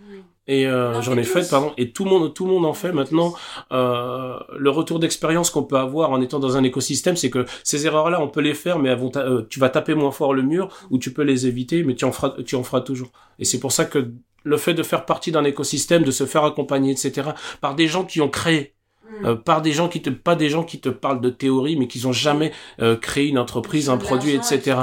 et 0.47 0.67
euh, 0.67 1.01
j'en 1.01 1.17
ai 1.17 1.25
fait 1.25 1.49
pardon 1.49 1.73
et 1.79 1.91
tout 1.91 2.05
le 2.05 2.11
monde 2.11 2.35
tout 2.35 2.45
le 2.45 2.53
monde 2.53 2.67
en 2.67 2.75
fait 2.75 2.93
maintenant 2.93 3.35
euh, 3.73 4.39
le 4.57 4.71
retour 4.71 4.99
d'expérience 4.99 5.51
qu'on 5.51 5.63
peut 5.63 5.79
avoir 5.79 6.11
en 6.11 6.21
étant 6.21 6.39
dans 6.39 6.57
un 6.57 6.65
écosystème 6.65 7.17
c'est 7.17 7.31
que 7.31 7.47
ces 7.63 7.87
erreurs 7.87 8.11
là 8.11 8.21
on 8.21 8.29
peut 8.29 8.43
les 8.43 8.55
faire 8.55 8.79
mais 8.79 8.91
elles 8.91 8.99
vont 8.99 9.11
euh, 9.17 9.47
tu 9.49 9.59
vas 9.59 9.71
taper 9.71 9.95
moins 9.95 10.11
fort 10.11 10.35
le 10.35 10.43
mur 10.43 10.69
ou 10.91 10.99
tu 10.99 11.13
peux 11.13 11.23
les 11.23 11.47
éviter 11.47 11.83
mais 11.83 11.95
tu 11.95 12.05
en 12.05 12.13
feras 12.13 12.35
tu 12.45 12.57
en 12.57 12.63
feras 12.63 12.83
toujours. 12.83 13.11
Et 13.39 13.45
c'est 13.45 13.59
pour 13.59 13.73
ça 13.73 13.85
que 13.85 14.11
le 14.43 14.57
fait 14.57 14.75
de 14.75 14.83
faire 14.83 15.07
partie 15.07 15.33
d'un 15.33 15.45
écosystème 15.45 16.03
de 16.03 16.11
se 16.11 16.27
faire 16.27 16.45
accompagner 16.45 16.93
etc 16.93 17.31
par 17.61 17.75
des 17.75 17.89
gens 17.89 18.05
qui 18.05 18.21
ont 18.21 18.29
créé 18.29 18.75
hmm. 19.05 19.27
euh, 19.27 19.35
par 19.35 19.63
des 19.63 19.73
gens 19.73 19.89
qui 19.89 20.03
te 20.03 20.11
pas 20.11 20.37
des 20.37 20.51
gens 20.51 20.63
qui 20.63 20.81
te 20.81 20.91
parlent 20.91 21.21
de 21.21 21.31
théorie 21.31 21.77
mais 21.77 21.89
qui 21.89 22.05
ont 22.05 22.13
jamais 22.13 22.53
euh, 22.81 22.97
créé 22.97 23.29
une 23.29 23.39
entreprise 23.39 23.89
un 23.89 23.97
produit 23.97 24.35
etc 24.35 24.77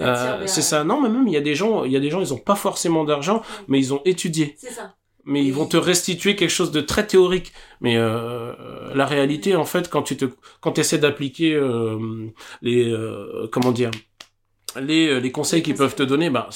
euh, 0.00 0.46
c'est 0.46 0.62
ça. 0.62 0.84
Non, 0.84 1.00
mais 1.00 1.08
même 1.08 1.26
il 1.26 1.34
y 1.34 1.36
a 1.36 1.40
des 1.40 1.54
gens, 1.54 1.84
il 1.84 1.92
y 1.92 1.96
a 1.96 2.00
des 2.00 2.10
gens, 2.10 2.20
ils 2.20 2.34
ont 2.34 2.38
pas 2.38 2.56
forcément 2.56 3.04
d'argent, 3.04 3.42
mais 3.68 3.78
ils 3.78 3.94
ont 3.94 4.02
étudié. 4.04 4.54
C'est 4.58 4.70
ça. 4.70 4.94
Mais 5.26 5.44
ils 5.44 5.52
vont 5.52 5.66
te 5.66 5.76
restituer 5.76 6.36
quelque 6.36 6.50
chose 6.50 6.70
de 6.70 6.80
très 6.80 7.04
théorique. 7.04 7.52
Mais 7.80 7.96
euh, 7.96 8.54
la 8.94 9.06
réalité, 9.06 9.56
en 9.56 9.64
fait, 9.64 9.90
quand 9.90 10.04
tu 10.04 10.16
te, 10.16 10.26
quand 10.60 10.78
essaies 10.78 10.98
d'appliquer 10.98 11.52
euh, 11.52 12.30
les, 12.62 12.88
euh, 12.88 13.48
comment 13.50 13.72
dire, 13.72 13.90
les, 14.80 15.20
les 15.20 15.32
conseils 15.32 15.64
qu'ils 15.64 15.74
peuvent 15.74 15.96
te 15.96 16.04
donner, 16.04 16.30
bah, 16.30 16.48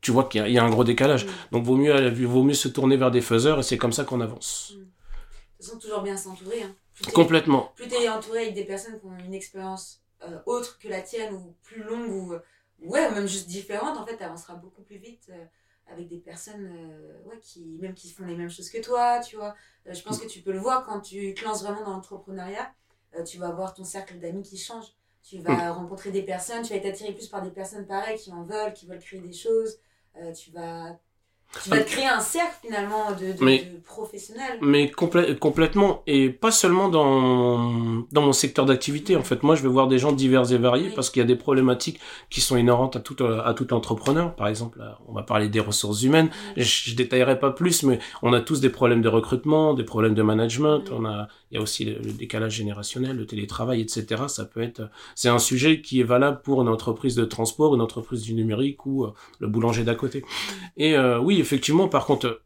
tu 0.00 0.12
vois 0.12 0.24
qu'il 0.24 0.48
y, 0.48 0.58
a 0.58 0.64
un 0.64 0.70
gros 0.70 0.82
décalage. 0.82 1.26
Mm. 1.26 1.28
Donc 1.52 1.64
vaut 1.64 1.76
mieux, 1.76 2.10
vaut 2.24 2.42
mieux 2.42 2.54
se 2.54 2.68
tourner 2.68 2.96
vers 2.96 3.10
des 3.10 3.20
faiseurs 3.20 3.58
et 3.58 3.62
c'est 3.62 3.76
comme 3.76 3.92
ça 3.92 4.04
qu'on 4.04 4.22
avance. 4.22 4.72
Mm. 4.74 4.78
De 4.78 4.84
toute 4.84 5.66
façon, 5.66 5.78
toujours 5.78 6.00
bien 6.00 6.16
s'entourer. 6.16 6.62
Hein. 6.62 6.74
Complètement. 7.12 7.74
Plus 7.76 7.86
t'es 7.86 8.08
entouré 8.08 8.44
avec 8.44 8.54
des 8.54 8.64
personnes 8.64 8.98
qui 8.98 9.04
ont 9.04 9.26
une 9.26 9.34
expérience 9.34 10.00
autre 10.46 10.78
que 10.78 10.88
la 10.88 11.02
tienne 11.02 11.34
ou 11.34 11.54
plus 11.62 11.82
longue 11.82 12.10
ou 12.10 12.34
ouais, 12.82 13.10
même 13.10 13.26
juste 13.26 13.48
différente, 13.48 13.96
en 13.96 14.06
fait, 14.06 14.16
tu 14.16 14.22
avanceras 14.22 14.54
beaucoup 14.54 14.82
plus 14.82 14.98
vite 14.98 15.30
euh, 15.30 15.44
avec 15.86 16.08
des 16.08 16.18
personnes 16.18 16.66
euh, 16.66 17.28
ouais, 17.28 17.38
qui, 17.40 17.78
même 17.80 17.94
qui 17.94 18.10
font 18.10 18.24
les 18.24 18.36
mêmes 18.36 18.50
choses 18.50 18.70
que 18.70 18.82
toi, 18.82 19.20
tu 19.20 19.36
vois. 19.36 19.54
Euh, 19.86 19.94
je 19.94 20.02
pense 20.02 20.18
que 20.18 20.26
tu 20.26 20.40
peux 20.40 20.52
le 20.52 20.58
voir 20.58 20.84
quand 20.86 21.00
tu 21.00 21.34
te 21.34 21.44
lances 21.44 21.62
vraiment 21.62 21.84
dans 21.84 21.92
l'entrepreneuriat, 21.92 22.72
tu 23.26 23.38
vas 23.38 23.50
voir 23.50 23.74
ton 23.74 23.82
cercle 23.82 24.20
d'amis 24.20 24.42
qui 24.42 24.56
change. 24.56 24.86
Tu 25.22 25.40
vas 25.40 25.72
rencontrer 25.72 26.12
des 26.12 26.22
personnes, 26.22 26.62
tu 26.62 26.70
vas 26.70 26.76
être 26.76 26.86
attiré 26.86 27.12
plus 27.12 27.26
par 27.26 27.42
des 27.42 27.50
personnes 27.50 27.84
pareilles 27.84 28.18
qui 28.18 28.32
en 28.32 28.44
veulent, 28.44 28.72
qui 28.72 28.86
veulent 28.86 29.00
créer 29.00 29.20
des 29.20 29.32
choses. 29.32 29.80
tu 30.36 30.52
vas 30.52 30.96
Tu 31.64 31.68
vas 31.70 31.78
te 31.78 31.90
créer 31.90 32.06
un 32.06 32.20
cercle 32.20 32.54
finalement 32.64 33.10
de, 33.10 33.32
de, 33.36 33.44
Mais- 33.44 33.64
de 33.64 33.80
professionnels. 33.84 34.58
Mais 34.62 34.86
complè- 34.86 35.36
complètement, 35.36 36.02
et 36.06 36.30
pas 36.30 36.52
seulement 36.52 36.88
dans, 36.88 38.04
dans 38.12 38.22
mon 38.22 38.32
secteur 38.32 38.66
d'activité. 38.66 39.16
En 39.16 39.22
fait, 39.22 39.42
moi, 39.42 39.56
je 39.56 39.62
vais 39.62 39.68
voir 39.68 39.88
des 39.88 39.98
gens 39.98 40.12
divers 40.12 40.52
et 40.52 40.58
variés 40.58 40.86
Oui. 40.88 40.92
parce 40.94 41.10
qu'il 41.10 41.18
y 41.20 41.24
a 41.24 41.26
des 41.26 41.34
problématiques 41.36 41.98
qui 42.30 42.40
sont 42.40 42.56
inhérentes 42.56 42.94
à 42.96 43.00
tout, 43.00 43.16
à 43.24 43.52
tout 43.54 43.72
entrepreneur. 43.74 44.34
Par 44.36 44.46
exemple, 44.46 44.80
on 45.08 45.12
va 45.12 45.22
parler 45.22 45.48
des 45.48 45.58
ressources 45.60 46.02
humaines. 46.02 46.30
Je, 46.56 46.62
je 46.62 46.94
détaillerai 46.94 47.38
pas 47.40 47.50
plus, 47.50 47.82
mais 47.82 47.98
on 48.22 48.32
a 48.32 48.40
tous 48.40 48.60
des 48.60 48.70
problèmes 48.70 49.02
de 49.02 49.08
recrutement, 49.08 49.74
des 49.74 49.84
problèmes 49.84 50.14
de 50.14 50.22
management. 50.22 50.84
On 50.92 51.04
a, 51.04 51.26
il 51.50 51.56
y 51.56 51.58
a 51.58 51.62
aussi 51.62 51.84
le, 51.84 51.94
le 51.98 52.12
décalage 52.12 52.52
générationnel, 52.54 53.16
le 53.16 53.26
télétravail, 53.26 53.80
etc. 53.80 54.22
Ça 54.28 54.44
peut 54.44 54.62
être, 54.62 54.82
c'est 55.16 55.28
un 55.28 55.40
sujet 55.40 55.80
qui 55.80 56.00
est 56.00 56.04
valable 56.04 56.42
pour 56.42 56.62
une 56.62 56.68
entreprise 56.68 57.16
de 57.16 57.24
transport, 57.24 57.74
une 57.74 57.80
entreprise 57.80 58.22
du 58.22 58.34
numérique 58.34 58.86
ou 58.86 59.04
euh, 59.04 59.12
le 59.40 59.48
boulanger 59.48 59.82
d'à 59.82 59.96
côté. 59.96 60.24
Et 60.76 60.96
euh, 60.96 61.18
oui, 61.18 61.39
effectivement, 61.40 61.88
par 61.88 62.06
contre, 62.06 62.26
euh, 62.26 62.42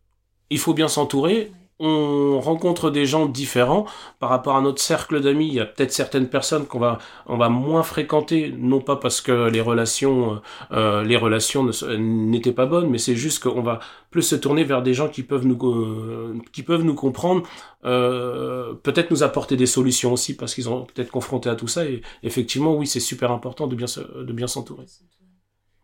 il 0.50 0.58
faut 0.58 0.74
bien 0.74 0.88
s'entourer. 0.88 1.50
On 1.80 2.38
rencontre 2.40 2.90
des 2.90 3.04
gens 3.04 3.26
différents 3.26 3.84
par 4.20 4.30
rapport 4.30 4.54
à 4.54 4.60
notre 4.60 4.80
cercle 4.80 5.20
d'amis. 5.20 5.48
Il 5.48 5.54
y 5.54 5.60
a 5.60 5.66
peut-être 5.66 5.90
certaines 5.92 6.28
personnes 6.28 6.66
qu'on 6.66 6.78
va, 6.78 6.98
on 7.26 7.36
va 7.36 7.48
moins 7.48 7.82
fréquenter, 7.82 8.54
non 8.56 8.80
pas 8.80 8.94
parce 8.94 9.20
que 9.20 9.50
les 9.50 9.60
relations, 9.60 10.40
euh, 10.70 11.02
les 11.02 11.16
relations 11.16 11.68
n'étaient 11.98 12.52
pas 12.52 12.66
bonnes, 12.66 12.88
mais 12.88 12.98
c'est 12.98 13.16
juste 13.16 13.42
qu'on 13.42 13.60
va 13.60 13.80
plus 14.12 14.22
se 14.22 14.36
tourner 14.36 14.62
vers 14.62 14.82
des 14.82 14.94
gens 14.94 15.08
qui 15.08 15.24
peuvent 15.24 15.46
nous, 15.46 15.58
euh, 15.66 16.38
qui 16.52 16.62
peuvent 16.62 16.84
nous 16.84 16.94
comprendre, 16.94 17.42
euh, 17.84 18.74
peut-être 18.74 19.10
nous 19.10 19.24
apporter 19.24 19.56
des 19.56 19.66
solutions 19.66 20.12
aussi 20.12 20.36
parce 20.36 20.54
qu'ils 20.54 20.68
ont 20.68 20.84
peut-être 20.84 21.10
confronté 21.10 21.48
à 21.48 21.56
tout 21.56 21.68
ça. 21.68 21.84
Et 21.86 22.02
effectivement, 22.22 22.76
oui, 22.76 22.86
c'est 22.86 23.00
super 23.00 23.32
important 23.32 23.66
de 23.66 23.74
bien, 23.74 23.86
de 24.16 24.32
bien 24.32 24.46
s'entourer. 24.46 24.86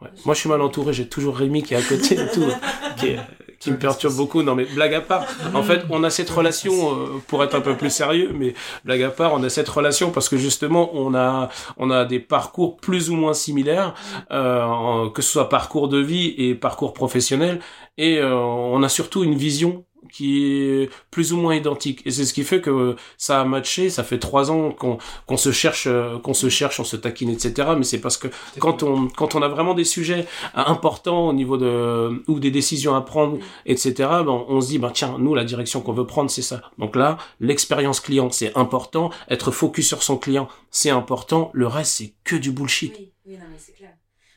Ouais. 0.00 0.08
Moi, 0.24 0.34
je 0.34 0.40
suis 0.40 0.48
mal 0.48 0.60
entouré. 0.62 0.92
J'ai 0.92 1.08
toujours 1.08 1.36
Rémi 1.36 1.62
qui 1.62 1.74
est 1.74 1.76
à 1.76 1.82
côté 1.82 2.14
et 2.14 2.30
tout, 2.32 2.46
qui, 2.98 3.16
qui 3.58 3.70
me 3.70 3.78
perturbe 3.78 4.14
beaucoup. 4.14 4.42
Non, 4.42 4.54
mais 4.54 4.64
blague 4.64 4.94
à 4.94 5.00
part. 5.02 5.26
En 5.54 5.62
fait, 5.62 5.82
on 5.90 6.02
a 6.02 6.10
cette 6.10 6.30
relation 6.30 6.72
euh, 6.72 7.22
pour 7.26 7.44
être 7.44 7.54
un 7.54 7.60
peu 7.60 7.76
plus 7.76 7.90
sérieux, 7.90 8.30
mais 8.34 8.54
blague 8.84 9.02
à 9.02 9.10
part, 9.10 9.34
on 9.34 9.42
a 9.42 9.50
cette 9.50 9.68
relation 9.68 10.10
parce 10.10 10.28
que 10.28 10.38
justement, 10.38 10.90
on 10.94 11.14
a, 11.14 11.50
on 11.76 11.90
a 11.90 12.06
des 12.06 12.18
parcours 12.18 12.78
plus 12.78 13.10
ou 13.10 13.16
moins 13.16 13.34
similaires, 13.34 13.94
euh, 14.30 15.10
que 15.10 15.20
ce 15.20 15.30
soit 15.32 15.48
parcours 15.50 15.88
de 15.88 15.98
vie 15.98 16.34
et 16.38 16.54
parcours 16.54 16.94
professionnel, 16.94 17.60
et 17.98 18.18
euh, 18.18 18.34
on 18.34 18.82
a 18.82 18.88
surtout 18.88 19.22
une 19.22 19.34
vision 19.34 19.84
qui 20.12 20.44
est 20.44 20.90
plus 21.10 21.32
ou 21.32 21.36
moins 21.36 21.54
identique. 21.54 22.02
Et 22.06 22.10
c'est 22.10 22.24
ce 22.24 22.32
qui 22.32 22.44
fait 22.44 22.60
que 22.60 22.96
ça 23.18 23.40
a 23.40 23.44
matché 23.44 23.90
ça 23.90 24.04
fait 24.04 24.18
trois 24.18 24.50
ans 24.50 24.70
qu'on 24.70 24.98
qu'on 25.26 25.36
se 25.36 25.52
cherche 25.52 25.86
euh, 25.86 26.18
qu'on 26.18 26.34
se 26.34 26.48
cherche 26.48 26.80
on 26.80 26.84
se 26.84 26.96
taquine 26.96 27.30
etc 27.30 27.70
mais 27.76 27.84
c'est 27.84 28.00
parce 28.00 28.16
que 28.16 28.28
quand 28.58 28.82
on 28.82 29.08
quand 29.08 29.34
on 29.34 29.42
a 29.42 29.48
vraiment 29.48 29.74
des 29.74 29.84
sujets 29.84 30.26
importants 30.54 31.28
au 31.28 31.32
niveau 31.32 31.56
de 31.56 32.22
ou 32.28 32.40
des 32.40 32.50
décisions 32.50 32.94
à 32.94 33.00
prendre 33.00 33.38
etc 33.66 34.08
ben, 34.24 34.44
on 34.48 34.60
se 34.60 34.68
dit 34.68 34.78
ben 34.78 34.90
tiens 34.90 35.16
nous 35.18 35.34
la 35.34 35.44
direction 35.44 35.80
qu'on 35.80 35.92
veut 35.92 36.06
prendre 36.06 36.30
c'est 36.30 36.42
ça. 36.42 36.62
Donc 36.78 36.96
là 36.96 37.18
l'expérience 37.40 38.00
client 38.00 38.30
c'est 38.30 38.56
important. 38.56 39.10
Être 39.28 39.50
focus 39.50 39.86
sur 39.86 40.02
son 40.02 40.16
client 40.16 40.48
c'est 40.70 40.90
important. 40.90 41.50
Le 41.52 41.66
reste 41.66 41.92
c'est 41.98 42.14
que 42.24 42.36
du 42.36 42.52
bullshit. 42.52 42.94
Oui, 42.98 43.12
oui, 43.26 43.34
non, 43.34 43.44
mais 43.50 43.58
c'est 43.58 43.72
clair. 43.72 43.92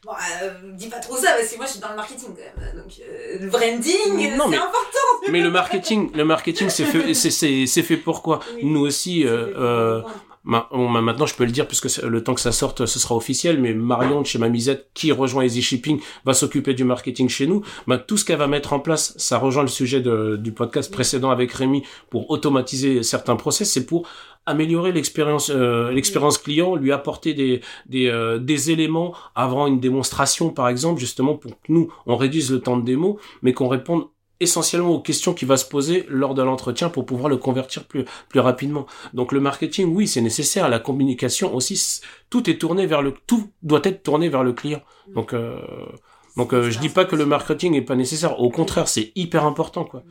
Bon, 0.05 0.11
euh, 0.43 0.49
dis 0.73 0.89
pas 0.89 0.99
trop 0.99 1.15
ça 1.15 1.31
parce 1.37 1.47
que 1.49 1.55
moi 1.55 1.65
je 1.65 1.71
suis 1.71 1.79
dans 1.79 1.89
le 1.89 1.95
marketing 1.95 2.29
quand 2.35 2.61
même. 2.61 2.75
Donc, 2.75 2.91
euh, 2.99 3.37
le 3.39 3.47
branding, 3.47 3.83
c'est 4.05 4.11
mais- 4.11 4.31
important. 4.33 5.07
mais 5.29 5.39
le 5.41 5.49
marketing 5.49 6.11
le 6.13 6.25
marketing 6.25 6.69
c'est 6.69 6.85
fait 6.85 7.13
c'est 7.13 7.83
fait 7.83 7.97
pour 7.97 8.21
quoi? 8.21 8.39
Oui. 8.55 8.65
nous 8.65 8.81
aussi 8.81 9.25
euh, 9.25 10.01
ma- 10.43 10.67
maintenant, 10.71 11.25
je 11.25 11.35
peux 11.35 11.45
le 11.45 11.51
dire 11.51 11.67
puisque 11.67 12.01
le 12.01 12.23
temps 12.23 12.33
que 12.33 12.41
ça 12.41 12.51
sorte, 12.51 12.85
ce 12.85 12.99
sera 12.99 13.15
officiel. 13.15 13.59
Mais 13.59 13.73
Marion 13.73 14.21
de 14.21 14.25
chez 14.25 14.39
Mamizette, 14.39 14.89
qui 14.93 15.11
rejoint 15.11 15.43
Easy 15.45 15.61
Shipping, 15.61 15.99
va 16.25 16.33
s'occuper 16.33 16.73
du 16.73 16.83
marketing 16.83 17.29
chez 17.29 17.47
nous. 17.47 17.61
Ben, 17.87 17.97
tout 17.97 18.17
ce 18.17 18.25
qu'elle 18.25 18.39
va 18.39 18.47
mettre 18.47 18.73
en 18.73 18.79
place, 18.79 19.13
ça 19.17 19.37
rejoint 19.37 19.63
le 19.63 19.69
sujet 19.69 20.01
du 20.01 20.51
podcast 20.51 20.91
précédent 20.91 21.29
avec 21.29 21.51
Rémi 21.51 21.83
pour 22.09 22.29
automatiser 22.29 23.03
certains 23.03 23.35
process. 23.35 23.71
C'est 23.71 23.85
pour 23.85 24.07
améliorer 24.45 24.91
l'expérience 24.91 25.49
euh, 25.49 25.89
l'expérience 25.91 26.37
client, 26.37 26.75
lui 26.75 26.91
apporter 26.91 27.33
des 27.33 27.61
des, 27.85 28.07
euh, 28.07 28.39
des 28.39 28.71
éléments 28.71 29.13
avant 29.35 29.67
une 29.67 29.79
démonstration, 29.79 30.49
par 30.49 30.67
exemple, 30.67 30.99
justement 30.99 31.35
pour 31.35 31.51
que 31.51 31.71
nous 31.71 31.93
on 32.05 32.17
réduise 32.17 32.51
le 32.51 32.59
temps 32.59 32.75
de 32.75 32.83
démo, 32.83 33.19
mais 33.41 33.53
qu'on 33.53 33.69
réponde 33.69 34.03
essentiellement 34.43 34.91
aux 34.91 35.01
questions 35.01 35.33
qui 35.33 35.45
va 35.45 35.57
se 35.57 35.65
poser 35.65 36.05
lors 36.09 36.35
de 36.35 36.43
l'entretien 36.43 36.89
pour 36.89 37.05
pouvoir 37.05 37.29
le 37.29 37.37
convertir 37.37 37.85
plus 37.87 38.05
plus 38.29 38.39
rapidement. 38.39 38.85
Donc 39.13 39.31
le 39.31 39.39
marketing, 39.39 39.93
oui, 39.93 40.07
c'est 40.07 40.21
nécessaire. 40.21 40.69
La 40.69 40.79
communication 40.79 41.55
aussi, 41.55 42.01
tout 42.29 42.49
est 42.49 42.57
tourné 42.59 42.85
vers 42.85 43.01
le, 43.01 43.13
tout 43.27 43.49
doit 43.61 43.81
être 43.83 44.03
tourné 44.03 44.29
vers 44.29 44.43
le 44.43 44.53
client. 44.53 44.81
Donc, 45.07 45.33
euh, 45.33 45.59
donc 46.37 46.53
euh, 46.53 46.69
je 46.69 46.79
dis 46.79 46.89
pas 46.89 47.05
que 47.05 47.15
le 47.15 47.25
marketing 47.25 47.75
est 47.75 47.81
pas 47.81 47.95
nécessaire. 47.95 48.39
Au 48.39 48.49
contraire, 48.49 48.87
c'est 48.87 49.11
hyper 49.15 49.45
important, 49.45 49.85
quoi. 49.85 50.01
De 50.01 50.05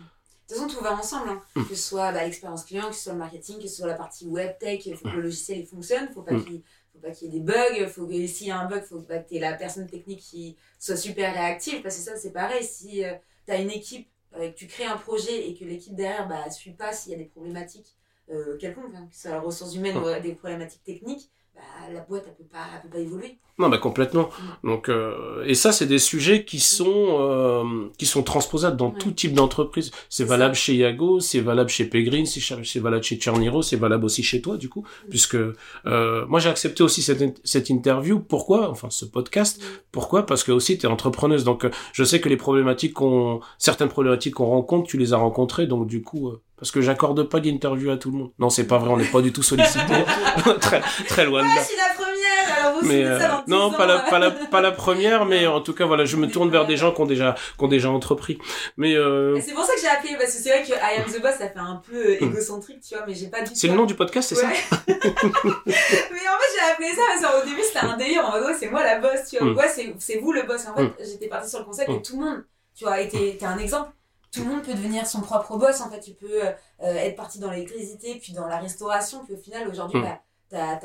toute 0.55 0.57
façon, 0.57 0.67
tout 0.67 0.85
va 0.85 0.95
ensemble. 0.95 1.31
Hein. 1.31 1.41
Mm. 1.57 1.65
Que 1.65 1.75
ce 1.75 1.89
soit 1.89 2.13
bah, 2.13 2.25
l'expérience 2.25 2.65
client, 2.65 2.89
que 2.89 2.95
ce 2.95 3.05
soit 3.05 3.13
le 3.13 3.19
marketing, 3.19 3.59
que 3.59 3.69
ce 3.69 3.77
soit 3.77 3.87
la 3.87 3.95
partie 3.95 4.27
web 4.27 4.53
tech, 4.61 4.85
il 4.87 4.97
faut 4.97 5.09
que 5.09 5.17
le 5.17 5.23
logiciel 5.23 5.65
fonctionne, 5.67 6.09
faut 6.15 6.23
pas 6.23 6.33
Mm. 6.33 6.45
qu'il 6.45 6.63
faut 6.93 6.99
pas 6.99 7.11
qu'il 7.11 7.33
y 7.33 7.37
ait 7.37 7.41
des 7.41 7.45
bugs, 7.45 7.89
faut 7.89 8.07
que 8.07 8.27
s'il 8.27 8.49
y 8.49 8.51
a 8.51 8.61
un 8.61 8.69
bug, 8.69 8.85
faut 8.85 9.01
bah, 9.09 9.19
que 9.19 9.29
tu 9.29 9.39
la 9.39 9.55
personne 9.55 9.87
technique 9.87 10.21
qui 10.21 10.57
soit 10.79 10.97
super 10.97 11.33
réactive 11.33 11.81
parce 11.83 11.97
que 11.97 12.03
ça 12.03 12.17
c'est 12.17 12.33
pareil 12.33 12.63
si 12.63 13.03
tu 13.47 13.53
as 13.53 13.61
une 13.61 13.71
équipe 13.71 14.09
euh, 14.37 14.51
que 14.51 14.57
tu 14.57 14.67
crées 14.67 14.85
un 14.85 14.97
projet 14.97 15.49
et 15.49 15.55
que 15.55 15.65
l'équipe 15.65 15.95
derrière 15.95 16.29
bah 16.29 16.51
suit 16.51 16.73
pas 16.73 16.93
s'il 16.93 17.13
y 17.13 17.15
a 17.15 17.19
des 17.19 17.27
problématiques 17.27 17.97
euh, 18.31 18.57
quelconques, 18.57 18.95
hein, 18.95 19.07
que 19.11 19.15
ce 19.15 19.23
soit 19.23 19.33
la 19.33 19.41
ressource 19.41 19.75
humaine 19.75 19.97
ou 19.97 20.07
euh, 20.07 20.21
des 20.21 20.35
problématiques 20.35 20.85
techniques, 20.85 21.31
bah, 21.55 21.61
la 21.93 22.01
boîte 22.01 22.25
elle 22.27 22.35
peut 22.35 22.51
pas 22.51 22.59
elle 22.75 22.83
peut 22.83 22.97
pas 22.97 23.03
évoluer. 23.03 23.39
Non, 23.59 23.69
bah 23.69 23.77
complètement. 23.77 24.31
Donc, 24.65 24.89
euh, 24.89 25.45
et 25.45 25.55
ça, 25.55 25.73
c'est 25.73 25.85
des 25.87 25.99
sujets 25.99 26.45
qui 26.45 26.59
sont 26.59 27.19
euh, 27.21 27.91
qui 27.99 28.07
sont 28.07 28.23
transposables 28.23 28.79
dans 28.79 28.89
Ouais. 28.91 28.99
tout 28.99 29.11
type 29.13 29.35
d'entreprise. 29.35 29.91
C'est 30.09 30.25
valable 30.25 30.55
ça. 30.57 30.63
chez 30.63 30.75
Yago, 30.77 31.21
c'est 31.21 31.41
valable 31.41 31.69
chez 31.69 31.85
Pegrine, 31.85 32.25
c'est 32.25 32.81
valable 32.81 33.05
chez 33.05 33.21
Cherniro, 33.21 33.61
c'est 33.61 33.77
valable 33.77 34.07
aussi 34.07 34.23
chez 34.23 34.41
toi, 34.41 34.57
du 34.57 34.71
coup, 34.71 34.85
puisque 35.11 35.37
euh, 35.37 36.27
moi 36.29 36.41
j'ai 36.41 36.49
accepté 36.49 36.83
aussi 36.83 37.03
cette, 37.03 37.41
cette 37.45 37.69
interview. 37.69 38.21
Pourquoi? 38.21 38.71
Enfin, 38.71 38.89
ce 38.91 39.05
podcast. 39.05 39.63
Mm. 39.63 39.67
Pourquoi? 39.93 40.25
Parce 40.25 40.45
que 40.45 40.51
aussi 40.53 40.79
tu 40.79 40.87
es 40.87 40.89
entrepreneuse, 40.89 41.45
donc 41.45 41.67
euh, 41.67 41.71
je 41.93 42.05
sais 42.05 42.21
que 42.23 42.31
les 42.31 42.39
problématiques 42.39 42.95
qu'on, 42.95 43.41
certaines 43.59 43.89
problématiques 43.91 44.35
qu'on 44.35 44.47
rencontre, 44.47 44.89
tu 44.89 44.97
les 44.97 45.13
as 45.13 45.19
rencontrées, 45.19 45.67
donc 45.67 45.87
du 45.87 46.03
coup, 46.03 46.31
euh, 46.31 46.41
parce 46.63 46.71
que 46.71 46.81
j'accorde 46.81 47.25
pas 47.25 47.41
d'interview 47.41 47.91
à 47.91 47.97
tout 47.97 48.13
le 48.13 48.19
monde. 48.19 48.31
Non, 48.39 48.49
c'est 48.49 48.69
pas 48.69 48.79
vrai, 48.79 48.91
on 48.91 48.97
n'est 48.97 49.05
pas 49.11 49.21
du 49.21 49.33
tout 49.33 49.43
sollicité, 49.43 49.95
très 50.61 50.81
très 51.09 51.25
loin 51.25 51.43
de 51.43 51.49
là. 51.49 51.55
je 51.59 51.65
suis 51.67 51.77
la 51.77 51.93
première, 51.93 52.61
alors 52.61 52.79
vous 52.79 52.87
Mais 52.87 53.03
suivez 53.03 53.19
ça 53.19 53.25
euh, 53.25 53.29
dans 53.31 53.43
10 53.47 53.51
non, 53.51 53.63
ans, 53.63 53.71
pas 53.73 53.87
la, 53.87 53.95
euh. 53.97 54.09
pas 54.11 54.19
la, 54.21 54.31
pas 54.31 54.61
la 54.61 54.71
première, 54.71 55.25
mais 55.27 55.45
en 55.49 55.61
tout 55.61 55.73
cas 55.75 55.87
voilà, 55.87 56.05
je 56.05 56.17
me 56.17 56.29
tourne 56.29 56.51
vers 56.51 56.65
des 56.65 56.77
gens 56.77 56.93
qui 56.93 57.01
ont 57.01 57.07
déjà, 57.07 57.35
qui 57.59 57.65
ont 57.65 57.67
déjà 57.67 57.91
entrepris. 57.91 58.39
Mais 58.77 58.95
euh, 58.95 59.41
C'est 59.41 59.55
pour 59.55 59.65
ça 59.65 59.75
que 59.75 59.81
j'ai 59.81 59.89
appelé, 59.89 60.15
parce 60.17 60.37
que 60.37 60.41
c'est 60.41 60.51
vrai 60.51 60.63
que 60.63 60.71
I 60.73 61.01
am 61.05 61.11
the 61.13 61.21
boss, 61.21 61.33
ça 61.33 61.49
fait 61.49 61.59
un 61.59 61.83
peu 61.85 61.97
euh, 61.97 62.23
égocentrique, 62.25 62.81
tu 62.89 62.95
vois, 62.95 63.05
mais 63.09 63.15
j'ai 63.15 63.27
pas 63.27 63.39
du 63.41 63.47
tout. 63.47 63.51
Hmm. 63.55 63.57
c'est 63.57 63.67
le 63.67 63.75
nom 63.75 63.85
du 63.85 63.97
podcast, 63.97 64.29
c'est 64.29 64.37
ça 64.37 64.47
mais 64.87 64.95
en 64.95 66.39
fait, 66.39 66.53
j'ai 66.55 66.73
appelé 66.73 66.89
ça 66.95 67.03
parce 67.21 67.23
qu'au 67.43 67.49
début, 67.49 67.63
c'était 67.63 67.85
un 67.85 67.97
délire 67.97 68.25
en 68.25 68.31
mode, 68.31 68.45
ouais, 68.45 68.55
c'est 68.57 68.71
moi 68.71 68.85
la 68.85 69.01
boss, 69.01 69.19
tu 69.29 69.37
vois. 69.39 69.49
Mm. 69.49 69.57
Ouais, 69.57 69.69
c'est, 69.69 69.93
c'est 69.99 70.19
vous 70.19 70.31
le 70.33 70.43
boss. 70.45 70.65
En 70.69 70.77
fait, 70.77 70.83
Mm. 70.85 70.93
j'étais 71.01 71.27
partie 71.27 71.51
sur 71.51 71.59
le 71.59 71.65
concept 71.65 71.89
Mm. 71.89 71.95
et 71.95 72.03
tout 72.03 72.21
le 72.21 72.25
monde, 72.25 72.45
tu 72.79 72.85
vois, 72.85 73.01
était, 73.01 73.37
t'es 73.37 73.47
un 73.47 73.59
exemple. 73.59 73.91
Tout 74.33 74.45
le 74.45 74.51
monde 74.51 74.63
peut 74.63 74.73
devenir 74.73 75.07
son 75.07 75.21
propre 75.21 75.57
boss, 75.59 75.81
en 75.81 75.91
fait. 75.91 76.01
Tu 76.01 76.13
peux 76.13 76.43
euh, 76.43 76.53
être 76.81 77.17
parti 77.17 77.39
dans 77.39 77.51
l'électricité, 77.51 78.15
puis 78.23 78.33
dans 78.33 78.47
la 78.47 78.59
restauration, 78.59 79.25
puis 79.25 79.35
au 79.35 79.39
final, 79.39 79.69
aujourd'hui, 79.69 80.01
Mm. 80.01 80.05
bah, 80.51 80.79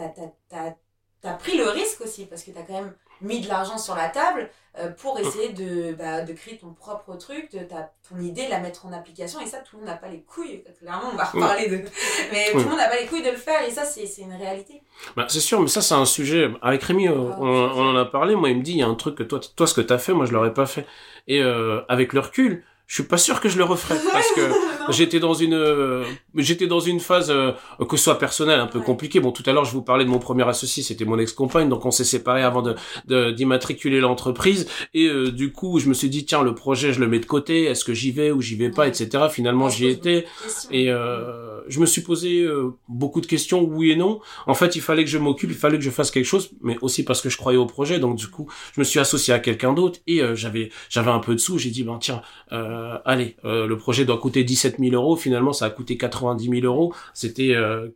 t'as, 1.21 1.33
pris 1.33 1.57
le 1.57 1.67
risque 1.69 2.01
aussi, 2.01 2.25
parce 2.25 2.43
que 2.43 2.51
t'as 2.51 2.61
quand 2.61 2.73
même 2.73 2.93
mis 3.21 3.41
de 3.41 3.47
l'argent 3.47 3.77
sur 3.79 3.95
la 3.95 4.09
table 4.09 4.49
euh, 4.79 4.89
pour 4.91 5.17
essayer 5.19 5.49
de, 5.49 5.93
bah, 5.93 6.21
de 6.21 6.33
créer 6.33 6.57
ton 6.57 6.71
propre 6.73 7.15
truc, 7.15 7.51
de, 7.51 7.59
ta, 7.59 7.91
ton 8.07 8.19
idée, 8.19 8.45
de 8.45 8.49
la 8.51 8.59
mettre 8.59 8.85
en 8.85 8.93
application. 8.93 9.39
Et 9.41 9.47
ça, 9.47 9.57
tout 9.57 9.77
le 9.77 9.79
monde 9.79 9.89
n'a 9.89 9.95
pas 9.97 10.07
les 10.09 10.21
couilles. 10.21 10.63
Clairement, 10.79 11.09
on 11.13 11.15
va 11.15 11.23
Mm. 11.23 11.27
reparler 11.41 11.67
de. 11.69 11.81
Mais 12.31 12.51
tout 12.51 12.57
le 12.59 12.65
monde 12.65 12.77
n'a 12.77 12.87
pas 12.87 12.99
les 12.99 13.07
couilles 13.07 13.23
de 13.23 13.31
le 13.31 13.37
faire, 13.37 13.63
et 13.67 13.71
ça, 13.71 13.85
c'est, 13.85 14.05
une 14.21 14.33
réalité. 14.35 14.83
Bah, 15.15 15.25
c'est 15.29 15.39
sûr, 15.39 15.59
mais 15.61 15.67
ça, 15.67 15.81
c'est 15.81 15.95
un 15.95 16.05
sujet. 16.05 16.49
Avec 16.61 16.83
Rémi, 16.83 17.07
euh, 17.07 17.13
Ah, 17.31 17.37
on, 17.39 17.45
on 17.45 17.89
en 17.91 17.95
a 17.95 18.05
parlé. 18.05 18.35
Moi, 18.35 18.49
il 18.49 18.57
me 18.57 18.61
dit, 18.63 18.73
il 18.73 18.77
y 18.79 18.83
a 18.83 18.87
un 18.87 18.95
truc 18.95 19.15
que 19.15 19.23
toi, 19.23 19.39
toi, 19.55 19.65
ce 19.67 19.73
que 19.73 19.81
t'as 19.81 19.97
fait, 19.97 20.13
moi, 20.13 20.25
je 20.25 20.33
l'aurais 20.33 20.53
pas 20.53 20.65
fait. 20.67 20.85
Et 21.27 21.41
euh, 21.41 21.81
avec 21.89 22.13
le 22.13 22.19
recul, 22.19 22.63
je 22.87 22.93
suis 22.95 23.03
pas 23.03 23.17
sûr 23.17 23.39
que 23.41 23.49
je 23.49 23.57
le 23.57 23.63
referais 23.65 23.99
parce 24.13 24.31
que 24.31 24.41
j'étais 24.91 25.19
dans 25.19 25.33
une, 25.33 25.53
euh, 25.53 26.03
j'étais 26.35 26.67
dans 26.67 26.79
une 26.79 26.99
phase 27.01 27.29
euh, 27.29 27.51
que 27.87 27.97
ce 27.97 28.05
soit 28.05 28.17
personnelle 28.17 28.59
un 28.61 28.67
peu 28.67 28.79
Ouais. 28.79 28.85
compliquée. 28.85 29.19
Bon, 29.19 29.31
tout 29.31 29.43
à 29.45 29.51
l'heure, 29.51 29.65
je 29.65 29.73
vous 29.73 29.81
parlais 29.81 30.05
de 30.05 30.09
mon 30.09 30.19
premier 30.19 30.47
associé, 30.47 30.81
c'était 30.83 31.03
mon 31.05 31.19
ex-compagne, 31.19 31.67
donc 31.69 31.85
on 31.85 31.91
s'est 31.91 32.03
séparés 32.05 32.43
avant 32.43 32.61
de 32.61 33.31
d'immatriculer 33.31 33.99
l'entreprise. 33.99 34.67
Et 34.93 35.07
euh, 35.07 35.31
du 35.31 35.51
coup, 35.51 35.79
je 35.79 35.89
me 35.89 35.93
suis 35.93 36.09
dit, 36.09 36.25
tiens, 36.25 36.43
le 36.43 36.55
projet, 36.55 36.93
je 36.93 36.99
le 36.99 37.07
mets 37.07 37.19
de 37.19 37.25
côté. 37.25 37.63
Est-ce 37.65 37.83
que 37.83 37.93
j'y 37.93 38.11
vais 38.11 38.31
ou 38.31 38.41
j'y 38.41 38.55
vais 38.55 38.69
pas, 38.69 38.83
Ouais. 38.83 38.89
etc. 38.89 39.25
Finalement, 39.29 39.69
j'y 39.69 39.87
étais. 39.87 40.25
Et 40.71 40.87
je 40.87 41.79
me 41.79 41.85
suis 41.85 42.01
posé 42.01 42.47
beaucoup 42.87 43.19
de 43.21 43.25
questions, 43.25 43.61
oui 43.63 43.91
et 43.91 43.95
non. 43.95 44.21
En 44.45 44.53
fait, 44.53 44.75
il 44.75 44.81
fallait 44.81 45.03
que 45.03 45.09
je 45.09 45.17
m'occupe, 45.17 45.49
il 45.51 45.57
fallait 45.57 45.77
que 45.77 45.83
je 45.83 45.89
fasse 45.89 46.11
quelque 46.11 46.25
chose, 46.25 46.51
mais 46.61 46.77
aussi 46.81 47.03
parce 47.03 47.21
que 47.21 47.29
je 47.29 47.37
croyais 47.37 47.57
au 47.57 47.65
projet. 47.65 47.99
Donc 47.99 48.15
du 48.15 48.27
coup, 48.27 48.47
je 48.73 48.79
me 48.79 48.85
suis 48.85 48.99
associé 48.99 49.33
à 49.33 49.39
quelqu'un 49.39 49.73
d'autre 49.73 49.99
et 50.07 50.21
j'avais 50.35 50.69
j'avais 50.89 51.11
un 51.11 51.19
peu 51.19 51.33
de 51.33 51.39
sous. 51.39 51.57
J'ai 51.57 51.69
dit 51.71 51.83
ben 51.83 51.97
tiens, 51.99 52.21
euh, 52.53 52.76
allez, 53.05 53.35
euh, 53.45 53.67
le 53.67 53.77
projet 53.77 54.05
doit 54.05 54.17
coûter 54.17 54.43
17 54.43 54.77
000 54.79 54.93
euros. 54.93 55.15
Finalement, 55.15 55.53
ça 55.53 55.65
a 55.65 55.69
coûté 55.69 55.97
90 55.97 56.49
000 56.49 56.65
euros. 56.65 56.93
C'était 57.13 57.53
euh, 57.55 57.89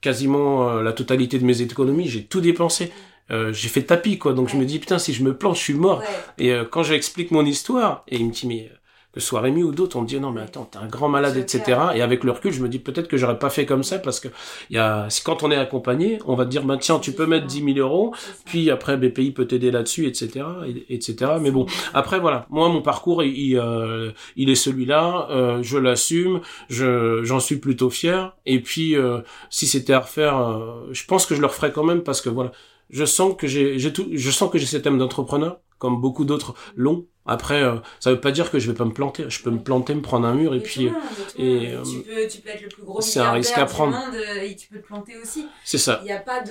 quasiment 0.00 0.68
euh, 0.68 0.82
la 0.82 0.92
totalité 0.92 1.38
de 1.38 1.44
mes 1.44 1.62
économies. 1.62 2.08
J'ai 2.08 2.24
tout 2.24 2.40
dépensé. 2.40 2.92
Euh, 3.30 3.52
j'ai 3.52 3.68
fait 3.68 3.82
tapis 3.82 4.18
quoi. 4.18 4.32
Donc 4.32 4.48
je 4.48 4.56
me 4.56 4.64
dis 4.64 4.78
putain 4.78 4.98
si 4.98 5.12
je 5.12 5.22
me 5.22 5.36
plante, 5.36 5.56
je 5.56 5.60
suis 5.60 5.74
mort. 5.74 6.00
Ouais. 6.00 6.06
Et 6.38 6.52
euh, 6.52 6.64
quand 6.64 6.82
j'explique 6.82 7.30
mon 7.30 7.44
histoire, 7.44 8.04
et 8.08 8.16
il 8.16 8.26
me 8.26 8.32
dit 8.32 8.46
mais 8.46 8.70
euh, 8.72 8.76
que 9.12 9.20
ce 9.20 9.26
soit 9.26 9.40
Rémi 9.40 9.62
ou 9.64 9.72
d'autres, 9.72 9.96
on 9.96 10.02
me 10.02 10.06
dit 10.06 10.20
non 10.20 10.30
mais 10.30 10.40
attends, 10.42 10.64
t'es 10.70 10.78
un 10.78 10.86
grand 10.86 11.08
malade, 11.08 11.36
etc. 11.36 11.62
clair. 11.64 11.92
Et 11.96 12.02
avec 12.02 12.22
le 12.22 12.30
recul, 12.30 12.52
je 12.52 12.62
me 12.62 12.68
dis 12.68 12.78
peut-être 12.78 13.08
que 13.08 13.16
j'aurais 13.16 13.38
pas 13.38 13.50
fait 13.50 13.66
comme 13.66 13.82
ça 13.82 13.98
parce 13.98 14.20
que 14.20 14.28
il 14.70 14.76
y 14.76 14.78
a, 14.78 15.08
quand 15.24 15.42
on 15.42 15.50
est 15.50 15.56
accompagné, 15.56 16.18
on 16.26 16.36
va 16.36 16.44
te 16.44 16.50
dire 16.50 16.62
bah 16.64 16.76
tiens, 16.80 16.98
tu 17.00 17.12
peux 17.12 17.26
mettre 17.26 17.46
10 17.46 17.74
000 17.74 17.78
euros, 17.78 18.14
puis 18.44 18.70
après 18.70 18.96
BPI 18.96 19.32
peut 19.32 19.46
t'aider 19.46 19.70
là-dessus, 19.72 20.06
etc., 20.06 20.46
et- 20.66 20.94
etc. 20.94 21.32
Mais 21.40 21.50
bon, 21.50 21.66
après 21.92 22.20
voilà, 22.20 22.46
moi 22.50 22.68
mon 22.68 22.82
parcours 22.82 23.22
il, 23.24 23.36
il, 23.36 23.58
euh, 23.58 24.12
il 24.36 24.48
est 24.48 24.54
celui-là, 24.54 25.26
euh, 25.30 25.62
je 25.62 25.76
l'assume, 25.78 26.40
je 26.68 27.22
j'en 27.24 27.40
suis 27.40 27.56
plutôt 27.56 27.90
fier. 27.90 28.36
Et 28.46 28.60
puis 28.60 28.96
euh, 28.96 29.20
si 29.50 29.66
c'était 29.66 29.92
à 29.92 30.00
refaire, 30.00 30.38
euh, 30.38 30.88
je 30.92 31.04
pense 31.06 31.26
que 31.26 31.34
je 31.34 31.40
le 31.40 31.46
referais 31.46 31.72
quand 31.72 31.84
même 31.84 32.02
parce 32.02 32.20
que 32.20 32.28
voilà, 32.28 32.52
je 32.90 33.04
sens 33.04 33.34
que 33.36 33.46
j'ai 33.46 33.78
j'ai 33.78 33.92
tout, 33.92 34.06
je 34.12 34.30
sens 34.30 34.50
que 34.50 34.58
j'ai 34.58 34.66
cet 34.66 34.86
âme 34.86 34.98
d'entrepreneur 34.98 35.58
comme 35.78 36.00
beaucoup 36.00 36.24
d'autres 36.24 36.54
l'ont. 36.76 37.06
Après, 37.30 37.62
euh, 37.62 37.76
ça 38.00 38.10
veut 38.10 38.20
pas 38.20 38.32
dire 38.32 38.50
que 38.50 38.58
je 38.58 38.70
vais 38.70 38.76
pas 38.76 38.84
me 38.84 38.92
planter. 38.92 39.30
Je 39.30 39.40
peux 39.40 39.50
me 39.50 39.60
planter, 39.62 39.94
me 39.94 40.02
prendre 40.02 40.26
un 40.26 40.34
mur 40.34 40.52
et 40.54 40.60
puis 40.60 40.74
tout 40.74 40.80
le 40.86 40.90
monde, 40.90 41.02
tout 41.32 41.38
le 41.38 41.44
et, 41.44 41.76
monde. 41.76 41.86
euh, 41.86 41.90
tu, 41.90 41.98
peux, 42.02 42.26
tu 42.28 42.38
peux 42.40 42.48
être 42.50 42.62
le 42.62 42.68
plus 42.68 42.82
gros 42.82 43.00
c'est 43.00 43.20
un 43.20 43.30
risque 43.30 43.56
à 43.56 43.66
prendre. 43.66 43.92
monde, 43.96 44.14
euh, 44.16 44.42
et 44.42 44.56
tu 44.56 44.66
peux 44.68 44.80
te 44.80 44.86
planter 44.86 45.16
aussi. 45.16 45.46
c'est 45.64 45.78
ça. 45.78 46.00
Il 46.02 46.06
n'y 46.06 46.12
a 46.12 46.18
pas 46.18 46.40
de, 46.42 46.50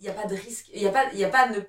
il 0.00 0.04
y 0.06 0.08
a 0.08 0.12
pas 0.12 0.26
de 0.28 0.36
risque. 0.36 0.66
Il 0.72 0.80
y 0.82 0.86
a 0.86 0.90
pas, 0.90 1.04
il 1.12 1.18
y 1.18 1.24
a 1.24 1.28
pas 1.28 1.48
de, 1.48 1.64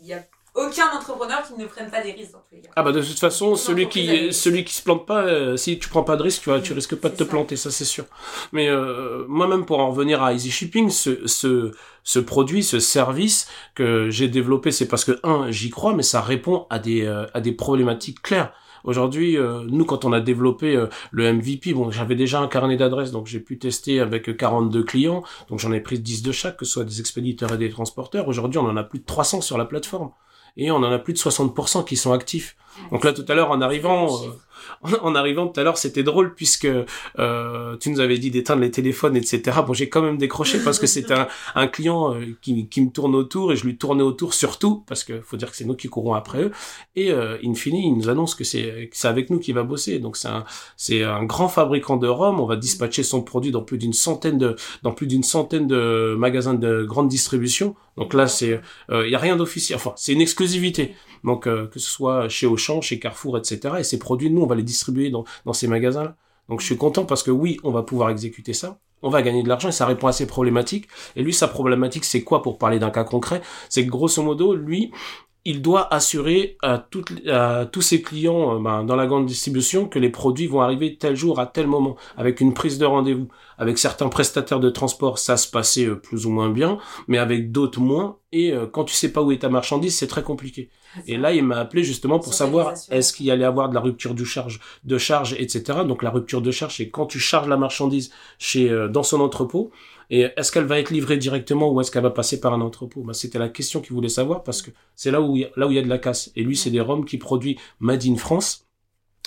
il 0.00 0.06
y 0.06 0.14
a 0.14 0.24
aucun 0.54 0.90
entrepreneur 0.96 1.42
qui 1.46 1.54
ne 1.54 1.66
prenne 1.66 1.90
pas 1.90 2.02
des 2.02 2.12
risques 2.12 2.32
dans 2.32 2.38
tous 2.40 2.54
les 2.54 2.60
cas. 2.60 2.70
Ah 2.76 2.82
bah 2.82 2.92
de 2.92 3.02
toute 3.02 3.18
façon, 3.18 3.56
celui 3.56 3.88
qui 3.88 4.32
celui 4.32 4.64
qui 4.64 4.74
se 4.74 4.82
plante 4.82 5.06
pas, 5.06 5.22
euh, 5.24 5.56
si 5.56 5.78
tu 5.78 5.88
prends 5.88 6.02
pas 6.04 6.16
de 6.16 6.22
risque, 6.22 6.42
tu 6.42 6.50
vois, 6.50 6.60
tu 6.60 6.72
Mm, 6.72 6.76
risques 6.76 6.96
pas 6.96 7.08
de 7.08 7.16
te 7.16 7.24
ça. 7.24 7.30
planter, 7.30 7.56
ça 7.56 7.70
c'est 7.70 7.84
sûr. 7.84 8.04
Mais 8.52 8.68
euh, 8.68 9.24
moi-même 9.28 9.64
pour 9.66 9.78
en 9.80 9.90
revenir 9.90 10.22
à 10.22 10.32
Easy 10.32 10.50
Shipping, 10.50 10.90
ce 10.90 11.26
ce 11.26 11.72
ce 12.02 12.18
produit, 12.18 12.62
ce 12.64 12.80
service 12.80 13.48
que 13.74 14.10
j'ai 14.10 14.28
développé, 14.28 14.70
c'est 14.72 14.88
parce 14.88 15.04
que 15.04 15.18
un, 15.22 15.50
j'y 15.50 15.70
crois, 15.70 15.94
mais 15.94 16.02
ça 16.02 16.20
répond 16.20 16.66
à 16.70 16.78
des 16.78 17.04
euh, 17.04 17.26
à 17.34 17.40
des 17.40 17.52
problématiques 17.52 18.22
claires. 18.22 18.52
Aujourd'hui, 18.82 19.36
euh, 19.36 19.62
nous, 19.68 19.84
quand 19.84 20.06
on 20.06 20.12
a 20.12 20.20
développé 20.20 20.74
euh, 20.74 20.86
le 21.10 21.30
MVP, 21.34 21.74
bon, 21.74 21.90
j'avais 21.90 22.14
déjà 22.14 22.40
un 22.40 22.48
carnet 22.48 22.78
d'adresses, 22.78 23.10
donc 23.12 23.26
j'ai 23.26 23.40
pu 23.40 23.58
tester 23.58 24.00
avec 24.00 24.34
42 24.38 24.82
clients, 24.84 25.22
donc 25.50 25.58
j'en 25.58 25.70
ai 25.72 25.80
pris 25.80 25.98
10 25.98 26.22
de 26.22 26.32
chaque, 26.32 26.56
que 26.56 26.64
ce 26.64 26.72
soit 26.72 26.84
des 26.84 26.98
expéditeurs 27.00 27.52
et 27.52 27.58
des 27.58 27.68
transporteurs. 27.68 28.26
Aujourd'hui, 28.26 28.58
on 28.58 28.64
en 28.66 28.76
a 28.78 28.82
plus 28.82 29.00
de 29.00 29.04
300 29.04 29.42
sur 29.42 29.58
la 29.58 29.66
plateforme. 29.66 30.12
Et 30.56 30.70
on 30.70 30.76
en 30.76 30.92
a 30.92 30.98
plus 30.98 31.12
de 31.12 31.18
60% 31.18 31.84
qui 31.84 31.96
sont 31.96 32.12
actifs. 32.12 32.56
Donc 32.90 33.04
là, 33.04 33.12
tout 33.12 33.24
à 33.28 33.34
l'heure, 33.34 33.50
en 33.50 33.60
arrivant, 33.60 34.08
en 35.02 35.14
arrivant 35.14 35.46
tout 35.46 35.58
à 35.60 35.64
l'heure, 35.64 35.78
c'était 35.78 36.02
drôle 36.02 36.34
puisque 36.34 36.68
euh, 37.18 37.76
tu 37.78 37.90
nous 37.90 38.00
avais 38.00 38.18
dit 38.18 38.30
d'éteindre 38.30 38.62
les 38.62 38.70
téléphones, 38.70 39.16
etc. 39.16 39.58
Bon, 39.66 39.72
j'ai 39.72 39.88
quand 39.88 40.02
même 40.02 40.18
décroché 40.18 40.58
parce 40.62 40.78
que 40.78 40.86
c'était 40.86 41.14
un, 41.14 41.28
un 41.54 41.66
client 41.66 42.14
euh, 42.14 42.36
qui, 42.40 42.68
qui 42.68 42.80
me 42.80 42.90
tourne 42.90 43.14
autour 43.14 43.52
et 43.52 43.56
je 43.56 43.64
lui 43.64 43.76
tournais 43.76 44.02
autour 44.02 44.34
surtout 44.34 44.84
parce 44.86 45.04
que 45.04 45.20
faut 45.20 45.36
dire 45.36 45.50
que 45.50 45.56
c'est 45.56 45.64
nous 45.64 45.76
qui 45.76 45.88
courons 45.88 46.14
après 46.14 46.42
eux. 46.42 46.52
Et 46.96 47.10
euh, 47.10 47.38
in 47.44 47.54
fine, 47.54 47.76
il 47.76 47.96
nous 47.96 48.08
annonce 48.08 48.34
que 48.34 48.44
c'est 48.44 48.90
avec 49.04 49.30
nous 49.30 49.38
qu'il 49.38 49.54
va 49.54 49.62
bosser. 49.62 49.98
Donc 49.98 50.16
c'est 50.16 50.28
un 50.28 50.44
c'est 50.76 51.02
un 51.02 51.24
grand 51.24 51.48
fabricant 51.48 51.96
de 51.96 52.08
rhum. 52.08 52.40
On 52.40 52.46
va 52.46 52.56
dispatcher 52.56 53.02
son 53.02 53.22
produit 53.22 53.50
dans 53.50 53.62
plus 53.62 53.78
d'une 53.78 53.92
centaine 53.92 54.38
de 54.38 54.56
dans 54.82 54.92
plus 54.92 55.06
d'une 55.06 55.22
centaine 55.22 55.66
de 55.66 56.14
magasins 56.18 56.54
de 56.54 56.84
grande 56.84 57.08
distribution. 57.08 57.74
Donc 57.96 58.14
là, 58.14 58.28
c'est 58.28 58.60
il 58.90 59.10
y 59.10 59.14
a 59.14 59.18
rien 59.18 59.36
d'officiel. 59.36 59.76
Enfin, 59.76 59.92
c'est 59.96 60.12
une 60.12 60.20
exclusivité. 60.20 60.94
Donc 61.24 61.46
euh, 61.46 61.66
que 61.66 61.78
ce 61.78 61.90
soit 61.90 62.28
chez 62.28 62.46
Auchan, 62.46 62.80
chez 62.80 62.98
Carrefour, 62.98 63.38
etc. 63.38 63.76
Et 63.78 63.84
ces 63.84 63.98
produits, 63.98 64.30
nous, 64.30 64.42
on 64.42 64.46
va 64.46 64.54
les 64.54 64.62
distribuer 64.62 65.10
dans, 65.10 65.24
dans 65.44 65.52
ces 65.52 65.68
magasins-là. 65.68 66.16
Donc 66.48 66.60
je 66.60 66.66
suis 66.66 66.76
content 66.76 67.04
parce 67.04 67.22
que 67.22 67.30
oui, 67.30 67.58
on 67.62 67.70
va 67.70 67.82
pouvoir 67.82 68.10
exécuter 68.10 68.52
ça. 68.52 68.78
On 69.02 69.08
va 69.08 69.22
gagner 69.22 69.42
de 69.42 69.48
l'argent 69.48 69.68
et 69.68 69.72
ça 69.72 69.86
répond 69.86 70.08
à 70.08 70.12
ses 70.12 70.26
problématiques. 70.26 70.86
Et 71.16 71.22
lui, 71.22 71.32
sa 71.32 71.48
problématique, 71.48 72.04
c'est 72.04 72.22
quoi 72.22 72.42
pour 72.42 72.58
parler 72.58 72.78
d'un 72.78 72.90
cas 72.90 73.04
concret? 73.04 73.40
C'est 73.68 73.84
que 73.86 73.90
grosso 73.90 74.22
modo, 74.22 74.54
lui, 74.54 74.92
il 75.50 75.62
doit 75.62 75.92
assurer 75.92 76.56
à, 76.62 76.78
toutes, 76.78 77.10
à 77.26 77.66
tous 77.66 77.82
ses 77.82 78.02
clients 78.02 78.56
euh, 78.56 78.60
ben, 78.60 78.84
dans 78.84 78.94
la 78.94 79.06
grande 79.06 79.26
distribution 79.26 79.88
que 79.88 79.98
les 79.98 80.08
produits 80.10 80.46
vont 80.46 80.60
arriver 80.60 80.96
tel 80.96 81.16
jour 81.16 81.40
à 81.40 81.46
tel 81.46 81.66
moment, 81.66 81.96
avec 82.16 82.40
une 82.40 82.54
prise 82.54 82.78
de 82.78 82.86
rendez-vous. 82.86 83.28
Avec 83.58 83.76
certains 83.76 84.08
prestataires 84.08 84.60
de 84.60 84.70
transport, 84.70 85.18
ça 85.18 85.36
se 85.36 85.50
passait 85.50 85.86
euh, 85.86 85.96
plus 85.96 86.24
ou 86.24 86.30
moins 86.30 86.50
bien, 86.50 86.78
mais 87.08 87.18
avec 87.18 87.50
d'autres 87.50 87.80
moins. 87.80 88.16
Et 88.32 88.52
euh, 88.52 88.66
quand 88.66 88.84
tu 88.84 88.94
sais 88.94 89.12
pas 89.12 89.22
où 89.22 89.32
est 89.32 89.40
ta 89.40 89.48
marchandise, 89.48 89.96
c'est 89.96 90.06
très 90.06 90.22
compliqué. 90.22 90.70
Et 91.06 91.16
là, 91.16 91.32
il 91.32 91.44
m'a 91.44 91.58
appelé 91.58 91.82
justement 91.84 92.18
pour 92.20 92.32
savoir 92.32 92.74
est-ce 92.90 93.12
qu'il 93.12 93.26
y 93.26 93.30
allait 93.30 93.44
avoir 93.44 93.68
de 93.68 93.74
la 93.74 93.80
rupture 93.80 94.14
du 94.14 94.24
charge, 94.24 94.60
de 94.84 94.98
charge, 94.98 95.34
etc. 95.34 95.80
Donc 95.86 96.02
la 96.02 96.10
rupture 96.10 96.42
de 96.42 96.50
charge, 96.50 96.76
c'est 96.76 96.90
quand 96.90 97.06
tu 97.06 97.18
charges 97.18 97.48
la 97.48 97.56
marchandise 97.56 98.10
chez 98.38 98.70
euh, 98.70 98.88
dans 98.88 99.02
son 99.02 99.20
entrepôt. 99.20 99.72
Et 100.10 100.26
est-ce 100.36 100.50
qu'elle 100.52 100.64
va 100.64 100.78
être 100.80 100.90
livrée 100.90 101.16
directement 101.16 101.70
ou 101.72 101.80
est-ce 101.80 101.90
qu'elle 101.90 102.02
va 102.02 102.10
passer 102.10 102.40
par 102.40 102.52
un 102.52 102.60
entrepôt? 102.60 103.02
Bah, 103.02 103.14
C'était 103.14 103.38
la 103.38 103.48
question 103.48 103.80
qu'il 103.80 103.94
voulait 103.94 104.08
savoir 104.08 104.42
parce 104.42 104.60
que 104.62 104.70
c'est 104.96 105.10
là 105.10 105.20
où 105.22 105.36
il 105.36 105.42
y 105.42 105.44
a, 105.44 105.50
là 105.56 105.66
où 105.68 105.70
il 105.70 105.76
y 105.76 105.78
a 105.78 105.82
de 105.82 105.88
la 105.88 105.98
casse. 105.98 106.32
Et 106.36 106.42
lui, 106.42 106.56
c'est 106.56 106.70
des 106.70 106.80
rhums 106.80 107.04
qui 107.04 107.16
produit 107.18 107.58
Made 107.78 108.04
in 108.06 108.16
France. 108.16 108.66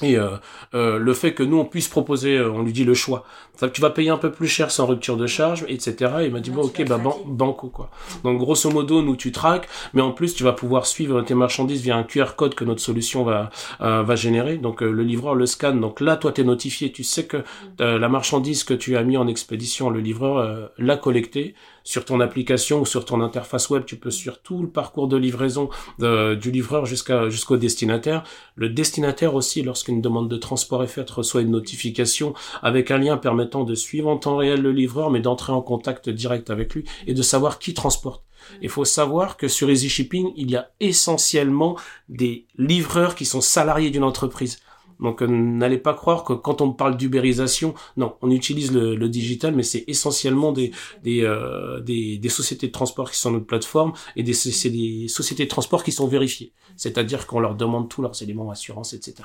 Et 0.01 0.17
euh, 0.17 0.37
euh, 0.73 0.97
le 0.97 1.13
fait 1.13 1.35
que 1.35 1.43
nous 1.43 1.57
on 1.57 1.65
puisse 1.65 1.87
proposer, 1.87 2.37
euh, 2.37 2.51
on 2.51 2.63
lui 2.63 2.73
dit 2.73 2.83
le 2.83 2.95
choix. 2.95 3.25
Tu 3.73 3.79
vas 3.79 3.91
payer 3.91 4.09
un 4.09 4.17
peu 4.17 4.31
plus 4.31 4.47
cher 4.47 4.71
sans 4.71 4.87
rupture 4.87 5.17
de 5.17 5.27
charge, 5.27 5.65
etc. 5.69 6.23
Et 6.23 6.25
il 6.25 6.31
m'a 6.31 6.39
dit 6.39 6.49
bon 6.49 6.63
ok 6.63 6.83
bah 6.87 6.97
ban- 6.97 7.19
banco 7.27 7.69
quoi. 7.69 7.91
Donc 8.23 8.39
grosso 8.39 8.71
modo 8.71 9.03
nous 9.03 9.15
tu 9.15 9.31
traques, 9.31 9.69
mais 9.93 10.01
en 10.01 10.11
plus 10.11 10.33
tu 10.33 10.43
vas 10.43 10.53
pouvoir 10.53 10.87
suivre 10.87 11.21
tes 11.21 11.35
marchandises 11.35 11.81
via 11.83 11.95
un 11.95 12.03
QR 12.03 12.35
code 12.35 12.55
que 12.55 12.65
notre 12.65 12.81
solution 12.81 13.23
va 13.23 13.51
euh, 13.81 14.01
va 14.01 14.15
générer. 14.15 14.57
Donc 14.57 14.81
euh, 14.81 14.89
le 14.91 15.03
livreur 15.03 15.35
le 15.35 15.45
scanne. 15.45 15.79
Donc 15.79 16.01
là 16.01 16.17
toi 16.17 16.31
t'es 16.31 16.43
notifié, 16.43 16.91
tu 16.91 17.03
sais 17.03 17.27
que 17.27 17.43
euh, 17.79 17.99
la 17.99 18.09
marchandise 18.09 18.63
que 18.63 18.73
tu 18.73 18.97
as 18.97 19.03
mis 19.03 19.15
en 19.17 19.27
expédition, 19.27 19.91
le 19.91 19.99
livreur 19.99 20.37
euh, 20.39 20.65
l'a 20.79 20.97
collectée 20.97 21.53
sur 21.83 22.05
ton 22.05 22.19
application 22.19 22.81
ou 22.81 22.85
sur 22.85 23.05
ton 23.05 23.21
interface 23.21 23.69
web. 23.69 23.83
Tu 23.85 23.97
peux 23.97 24.11
suivre 24.11 24.37
tout 24.41 24.61
le 24.61 24.69
parcours 24.69 25.07
de 25.07 25.17
livraison 25.17 25.69
de- 25.99 26.35
du 26.35 26.51
livreur 26.51 26.85
jusqu'à 26.85 27.29
jusqu'au 27.29 27.57
destinataire. 27.57 28.23
Le 28.55 28.69
destinataire 28.69 29.35
aussi, 29.35 29.61
lorsqu'une 29.63 30.01
demande 30.01 30.29
de 30.29 30.37
transport 30.37 30.83
est 30.83 30.87
faite, 30.87 31.09
reçoit 31.09 31.41
une 31.41 31.51
notification 31.51 32.33
avec 32.61 32.91
un 32.91 32.97
lien 32.97 33.17
permettant 33.17 33.63
de 33.63 33.75
suivre 33.75 34.09
en 34.09 34.17
temps 34.17 34.37
réel 34.37 34.61
le 34.61 34.71
livreur, 34.71 35.09
mais 35.11 35.19
d'entrer 35.19 35.51
en 35.53 35.61
contact 35.61 36.09
direct 36.09 36.49
avec 36.49 36.73
lui 36.73 36.85
et 37.07 37.13
de 37.13 37.21
savoir 37.21 37.59
qui 37.59 37.73
transporte. 37.73 38.23
Il 38.61 38.69
faut 38.69 38.83
savoir 38.85 39.37
que 39.37 39.47
sur 39.47 39.69
Easy 39.69 39.87
Shipping, 39.89 40.31
il 40.35 40.51
y 40.51 40.55
a 40.57 40.69
essentiellement 40.81 41.77
des 42.09 42.45
livreurs 42.57 43.15
qui 43.15 43.25
sont 43.25 43.41
salariés 43.41 43.89
d'une 43.89 44.03
entreprise. 44.03 44.59
Donc 45.03 45.21
euh, 45.21 45.27
n'allez 45.27 45.77
pas 45.77 45.93
croire 45.93 46.23
que 46.23 46.33
quand 46.33 46.61
on 46.61 46.71
parle 46.73 46.97
d'ubérisation, 46.97 47.75
non, 47.97 48.15
on 48.21 48.31
utilise 48.31 48.71
le, 48.71 48.95
le 48.95 49.09
digital, 49.09 49.53
mais 49.53 49.61
c'est 49.63 49.83
essentiellement 49.87 50.51
des, 50.51 50.71
des, 51.03 51.21
euh, 51.23 51.79
des, 51.81 52.17
des 52.17 52.29
sociétés 52.29 52.67
de 52.67 52.71
transport 52.71 53.11
qui 53.11 53.19
sont 53.19 53.29
notre 53.31 53.45
plateforme 53.45 53.93
et 54.15 54.23
des, 54.23 54.33
c'est 54.33 54.69
des 54.69 55.07
sociétés 55.09 55.43
de 55.43 55.49
transport 55.49 55.83
qui 55.83 55.91
sont 55.91 56.07
vérifiées. 56.07 56.53
C'est-à-dire 56.77 57.27
qu'on 57.27 57.39
leur 57.39 57.53
demande 57.55 57.89
tous 57.89 58.01
leurs 58.01 58.19
éléments 58.23 58.49
assurance, 58.49 58.93
etc. 58.93 59.15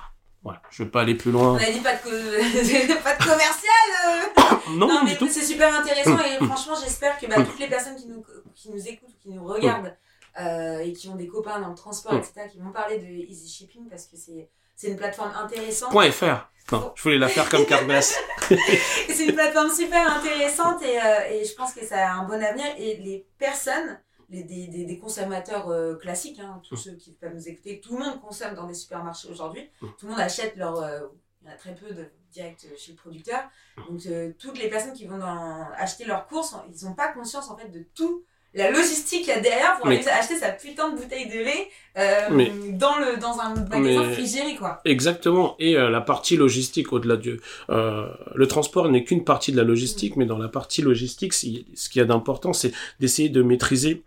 Voilà, 0.45 0.63
je 0.71 0.83
veux 0.85 0.91
pas 0.91 1.01
aller 1.03 1.15
plus 1.15 1.31
On 1.31 1.33
loin. 1.35 1.57
a 1.57 1.71
dit 1.71 1.81
pas 1.81 1.95
de, 1.95 2.03
co- 2.03 2.11
pas 3.05 3.15
de 3.17 3.23
commercial. 3.25 3.89
euh. 4.09 4.77
Non, 4.77 5.03
mais 5.05 5.17
c'est 5.31 5.43
super 5.45 5.75
intéressant 5.79 6.19
et 6.19 6.45
franchement, 6.45 6.75
j'espère 6.83 7.19
que 7.19 7.27
bah, 7.27 7.37
toutes 7.43 7.59
les 7.59 7.67
personnes 7.69 7.97
qui 7.97 8.07
nous, 8.07 8.25
qui 8.55 8.71
nous 8.71 8.87
écoutent, 8.89 9.17
qui 9.23 9.31
nous 9.31 9.45
regardent 9.45 9.95
euh, 10.41 10.79
et 10.79 10.93
qui 10.93 11.09
ont 11.09 11.17
des 11.17 11.27
copains 11.27 11.61
dans 11.61 11.69
le 11.71 11.75
transport, 11.75 12.15
Mm. 12.15 12.19
etc., 12.19 12.33
qui 12.53 12.59
vont 12.61 12.71
parler 12.71 12.99
de 12.99 13.07
Easy 13.31 13.49
Shipping 13.49 13.89
parce 13.89 14.07
que 14.07 14.17
c'est 14.17 14.49
c'est 14.79 14.89
une 14.89 14.97
plateforme 14.97 15.33
intéressante. 15.37 15.91
Point 15.91 16.13
.fr. 16.13 16.49
Non, 16.71 16.93
je 16.95 17.03
voulais 17.03 17.19
la 17.19 17.29
faire 17.29 17.49
comme. 17.49 17.63
Et 17.63 18.01
c'est 19.13 19.25
une 19.27 19.35
plateforme 19.35 19.71
super 19.71 20.17
intéressante 20.17 20.83
et, 20.83 21.01
euh, 21.01 21.31
et 21.31 21.45
je 21.45 21.55
pense 21.55 21.73
que 21.75 21.85
ça 21.85 22.09
a 22.09 22.13
un 22.13 22.25
bon 22.25 22.41
avenir. 22.43 22.67
Et 22.79 22.97
les 22.99 23.27
personnes, 23.39 23.99
les, 24.29 24.45
des, 24.45 24.69
des, 24.69 24.85
des 24.85 24.99
consommateurs 24.99 25.69
euh, 25.69 25.97
classiques, 25.97 26.39
hein, 26.39 26.63
tous 26.69 26.77
ceux 26.77 26.93
qui 26.93 27.13
peuvent 27.13 27.35
nous 27.35 27.49
écouter, 27.49 27.81
tout 27.81 27.97
le 27.97 28.05
monde 28.05 28.21
consomme 28.21 28.55
dans 28.55 28.67
des 28.67 28.75
supermarchés 28.75 29.29
aujourd'hui. 29.29 29.69
Tout 29.81 30.05
le 30.07 30.11
monde 30.11 30.21
achète 30.21 30.57
leur. 30.57 30.79
euh, 30.81 31.01
il 31.43 31.47
y 31.49 31.51
en 31.51 31.55
a 31.55 31.57
très 31.57 31.75
peu 31.75 31.95
de 31.95 32.11
direct 32.31 32.67
chez 32.77 32.93
le 32.93 32.97
producteur. 32.99 33.43
Donc 33.89 34.05
euh, 34.07 34.33
toutes 34.39 34.59
les 34.59 34.69
personnes 34.69 34.93
qui 34.93 35.07
vont 35.07 35.19
dans, 35.19 35.69
acheter 35.77 36.05
leurs 36.05 36.27
courses, 36.27 36.55
ils 36.69 36.85
n'ont 36.85 36.95
pas 36.95 37.09
conscience 37.13 37.49
en 37.51 37.57
fait 37.57 37.69
de 37.69 37.85
tout. 37.95 38.25
La 38.55 38.71
logistique 38.71 39.25
qu'il 39.25 39.29
y 39.29 39.37
a 39.37 39.41
derrière 39.41 39.77
pour 39.79 39.87
Mais- 39.89 40.07
acheter 40.09 40.37
sa 40.37 40.49
putain 40.51 40.91
de 40.91 40.97
bouteille 40.97 41.29
de 41.29 41.35
lait 41.39 41.69
euh, 41.99 42.29
Mais- 42.31 42.51
dans, 42.73 42.97
le, 42.99 43.19
dans 43.21 43.39
un 43.41 43.55
magasin 43.55 44.07
Mais- 44.07 44.13
frigéré 44.15 44.57
quoi. 44.57 44.81
Exactement. 44.85 45.55
Et 45.59 45.77
euh, 45.77 45.91
la 45.91 46.01
partie 46.01 46.37
logistique, 46.37 46.93
au-delà 46.93 47.17
du... 47.17 47.41
Euh, 47.71 48.07
le 48.35 48.47
transport 48.49 48.89
n'est 48.89 49.05
qu'une 49.05 49.23
partie 49.25 49.53
de 49.53 49.57
la 49.59 49.65
logistique, 49.65 50.17
mais 50.17 50.25
dans 50.25 50.39
la 50.39 50.49
partie 50.49 50.81
logistique, 50.83 51.35
ce 51.35 51.47
qu'il 51.47 51.67
y 51.97 52.01
a 52.01 52.05
d'important, 52.05 52.53
c'est 52.53 52.73
d'essayer 53.01 53.29
de 53.29 53.43
maîtriser 53.43 54.03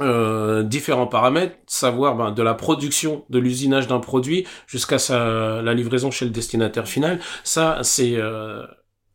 euh, 0.00 0.62
différents 0.64 1.06
paramètres, 1.06 1.54
savoir 1.66 2.16
ben, 2.16 2.32
de 2.32 2.42
la 2.42 2.54
production, 2.54 3.24
de 3.30 3.38
l'usinage 3.38 3.86
d'un 3.86 4.00
produit 4.00 4.44
jusqu'à 4.66 4.98
sa 4.98 5.62
la 5.62 5.74
livraison 5.74 6.10
chez 6.10 6.24
le 6.24 6.30
destinataire 6.32 6.88
final. 6.88 7.20
Ça, 7.44 7.78
c'est 7.82 8.14
euh, 8.16 8.64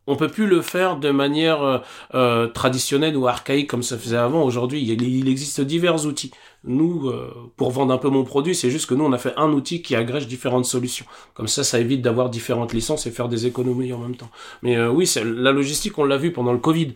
on 0.10 0.15
peut 0.15 0.28
plus 0.28 0.48
le 0.48 0.62
faire 0.62 0.98
de 0.98 1.12
manière 1.12 1.62
euh, 1.62 1.78
euh, 2.15 2.48
traditionnelle 2.48 3.15
ou 3.15 3.28
archaïque 3.28 3.69
comme 3.69 3.84
ça 3.84 3.98
faisait 3.98 4.17
avant. 4.17 4.43
Aujourd'hui, 4.43 4.82
il, 4.82 5.30
existe 5.30 5.62
divers 5.62 6.06
outils. 6.06 6.32
Nous, 6.63 7.08
euh, 7.08 7.32
pour 7.56 7.69
vendre 7.72 7.93
un 7.93 7.98
peu 8.00 8.10
mon 8.10 8.24
produit, 8.24 8.56
c'est 8.56 8.72
juste 8.72 8.89
que 8.89 8.95
nous, 8.95 9.06
on 9.06 9.13
a 9.13 9.19
fait 9.19 9.34
un 9.38 9.52
outil 9.52 9.82
qui 9.84 9.95
agrège 9.95 10.28
différentes 10.28 10.65
solutions. 10.65 11.06
Comme 11.36 11.48
ça, 11.48 11.63
ça 11.63 11.80
évite 11.80 12.02
d'avoir 12.02 12.30
différentes 12.30 12.74
licences 12.74 13.06
et 13.06 13.12
faire 13.12 13.30
des 13.30 13.45
économies 13.45 13.93
en 13.93 14.00
même 14.00 14.15
temps. 14.15 14.32
Mais 14.63 14.76
euh, 14.76 14.89
oui, 14.89 15.10
la 15.24 15.52
logistique, 15.52 15.98
on 16.00 16.04
l'a 16.04 16.17
vu 16.17 16.34
pendant 16.34 16.54
le 16.54 16.60
Covid. 16.60 16.95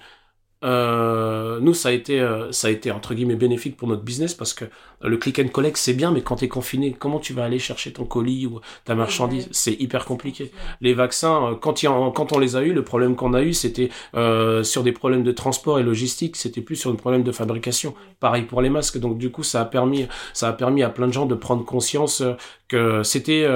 Euh, 0.64 1.60
nous, 1.60 1.74
ça 1.74 1.90
a 1.90 1.92
été, 1.92 2.20
euh, 2.20 2.52
ça 2.52 2.68
a 2.68 2.72
été 2.72 2.92
entre 2.92 3.14
guillemets 3.14 3.36
bénéfique 3.36 3.76
pour 3.76 3.88
notre 3.88 4.04
business 4.04 4.34
parce 4.34 4.54
que 4.54 4.66
le 5.02 5.18
click 5.18 5.40
and 5.40 5.50
collect, 5.50 5.78
c'est 5.78 5.94
bien, 5.94 6.12
mais 6.12 6.22
quand 6.22 6.38
tu 6.38 6.46
es 6.46 6.48
confiné, 6.48 6.96
comment 6.98 7.20
tu 7.20 7.34
vas 7.34 7.44
aller 7.44 7.60
chercher 7.60 7.92
ton 7.92 8.06
colis 8.06 8.46
ou 8.48 8.62
ta 8.86 8.96
marchandise? 8.96 9.50
C'est 9.52 9.74
hyper 9.74 10.06
compliqué. 10.06 10.52
Les 10.80 10.94
vaccins, 10.94 11.52
euh, 11.52 11.56
quand, 11.56 11.84
y 11.84 11.88
a, 11.88 12.12
quand 12.16 12.32
on 12.32 12.40
les 12.40 12.56
a 12.56 12.62
eu, 12.62 12.74
le 12.74 12.84
problème 12.84 13.16
qu'on 13.16 13.34
a 13.34 13.42
eu, 13.42 13.54
c'était 13.54 13.90
euh, 14.16 14.64
sur 14.64 14.84
des 14.84 14.94
problèmes 14.94 15.24
de 15.24 15.32
transport 15.32 15.80
et 15.80 15.84
logistique, 15.84 16.38
c'était 16.38 16.62
plus 16.62 16.78
sur 16.78 16.92
un 16.92 16.96
problème 16.96 17.24
de 17.24 17.32
fabrication. 17.32 17.94
Pareil 18.20 18.44
pour 18.44 18.62
les 18.62 18.70
masques. 18.70 19.00
Donc 19.00 19.18
du 19.18 19.32
coup, 19.32 19.44
ça 19.44 19.62
a 19.62 19.66
permis, 19.66 20.08
ça 20.34 20.48
a 20.48 20.54
permis 20.54 20.84
à 20.84 20.90
plein 20.90 21.08
de 21.08 21.14
gens 21.14 21.26
de 21.26 21.36
prendre 21.36 21.66
conscience 21.66 22.24
que 22.68 23.04
c'était, 23.04 23.48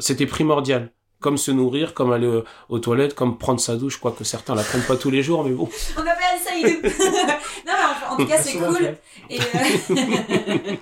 c'était 0.00 0.26
primordial 0.26 0.90
comme 1.20 1.36
se 1.36 1.50
nourrir, 1.50 1.94
comme 1.94 2.12
aller 2.12 2.42
aux, 2.68 2.78
toilettes, 2.78 3.14
comme 3.14 3.38
prendre 3.38 3.60
sa 3.60 3.76
douche, 3.76 3.98
quoi 3.98 4.12
que 4.12 4.24
certains 4.24 4.54
la 4.54 4.62
prennent 4.62 4.86
pas 4.86 4.96
tous 4.96 5.10
les 5.10 5.22
jours, 5.22 5.44
mais 5.44 5.50
bon. 5.50 5.68
On 5.96 6.00
appelle 6.00 6.38
ça 6.38 6.52
Non, 7.66 7.72
mais 7.76 8.06
en, 8.08 8.16
tout 8.16 8.26
cas, 8.26 8.40
c'est 8.40 8.58
cool. 8.58 8.96
Et, 9.28 9.40
euh, 9.40 10.76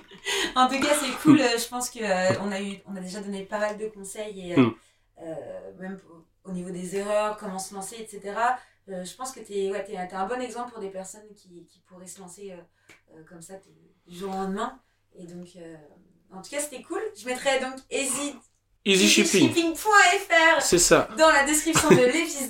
en 0.55 0.67
tout 0.67 0.79
cas, 0.79 0.93
c'est 0.99 1.11
cool. 1.23 1.39
Je 1.39 1.67
pense 1.67 1.89
que 1.89 1.99
euh, 1.99 2.39
on 2.41 2.51
a 2.51 2.61
eu, 2.61 2.77
on 2.87 2.95
a 2.95 2.99
déjà 2.99 3.19
donné 3.19 3.43
pas 3.43 3.57
mal 3.57 3.77
de 3.77 3.87
conseils 3.87 4.51
et 4.51 4.59
euh, 4.59 4.63
mm. 4.63 5.81
même 5.81 5.99
au 6.43 6.51
niveau 6.51 6.69
des 6.69 6.95
erreurs, 6.95 7.37
comment 7.37 7.59
se 7.59 7.73
lancer, 7.73 7.95
etc. 7.99 8.35
je 8.87 9.15
pense 9.15 9.31
que 9.31 9.39
tu 9.39 9.53
es, 9.53 9.71
ouais, 9.71 9.85
es, 9.89 9.97
un 9.97 10.27
bon 10.27 10.39
exemple 10.39 10.71
pour 10.71 10.79
des 10.79 10.89
personnes 10.89 11.27
qui, 11.35 11.65
qui 11.65 11.81
pourraient 11.87 12.07
se 12.07 12.19
lancer 12.19 12.53
comme 13.27 13.41
ça 13.41 13.55
du 14.05 14.17
jour 14.17 14.29
au 14.29 14.33
lendemain. 14.33 14.79
Et 15.15 15.25
donc, 15.25 15.47
en 16.31 16.41
tout 16.41 16.49
cas, 16.51 16.59
c'était 16.59 16.83
cool. 16.83 17.01
Je 17.17 17.25
mettrais 17.25 17.59
donc 17.59 17.79
hésite 17.89 18.37
EasyShipping.fr 18.87 20.61
C'est 20.61 20.77
ça. 20.79 21.09
Dans 21.17 21.29
la 21.29 21.45
description 21.45 21.89
de 21.89 21.95
l'épisode. 22.05 22.47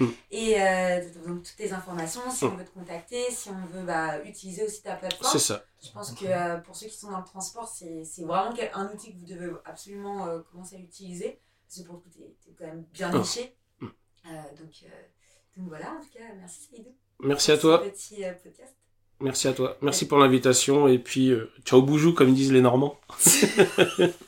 Mm. 0.00 0.06
et 0.32 0.60
euh, 0.60 1.00
donc 1.26 1.42
toutes 1.44 1.56
tes 1.56 1.72
informations, 1.72 2.20
si 2.30 2.44
on 2.44 2.50
mm. 2.50 2.58
veut 2.58 2.64
te 2.64 2.70
contacter, 2.70 3.30
si 3.30 3.48
on 3.50 3.66
veut 3.76 3.84
bah, 3.84 4.22
utiliser 4.24 4.64
aussi 4.64 4.82
ta 4.82 4.94
plateforme. 4.94 5.30
C'est 5.30 5.38
ça. 5.38 5.64
Je 5.82 5.90
pense 5.92 6.12
que 6.12 6.24
euh, 6.26 6.56
pour 6.56 6.74
ceux 6.74 6.88
qui 6.88 6.96
sont 6.96 7.12
dans 7.12 7.18
le 7.18 7.24
transport, 7.24 7.68
c'est 7.68 8.02
vraiment 8.24 8.52
un 8.74 8.92
outil 8.92 9.12
que 9.12 9.18
vous 9.18 9.26
devez 9.26 9.52
absolument 9.64 10.26
euh, 10.26 10.40
commencer 10.50 10.76
à 10.76 10.80
utiliser. 10.80 11.38
Parce 11.68 11.80
que 11.80 11.86
pour 11.86 11.94
le 11.96 12.00
coup, 12.00 12.10
tu 12.10 12.22
es, 12.22 12.54
quand 12.58 12.66
même 12.66 12.84
bien 12.92 13.10
oh. 13.14 13.18
niché. 13.18 13.54
Mm. 13.80 13.86
donc, 14.58 14.84
donc 15.56 15.68
voilà, 15.68 15.92
en 15.92 16.00
tout 16.00 16.10
cas, 16.12 16.24
merci 16.40 16.68
Saïdou. 16.70 16.90
Merci 17.20 17.52
à 17.52 17.58
toi. 17.58 17.82
Petit 17.82 18.22
podcast. 18.42 18.74
Merci 19.20 19.48
à 19.48 19.52
toi. 19.52 19.76
Merci 19.82 20.06
pour 20.06 20.18
l'invitation 20.18 20.86
et 20.86 20.98
puis 20.98 21.32
ciao 21.64 21.82
boujou 21.82 22.14
comme 22.14 22.34
disent 22.34 22.52
les 22.52 22.60
Normands. 22.60 22.98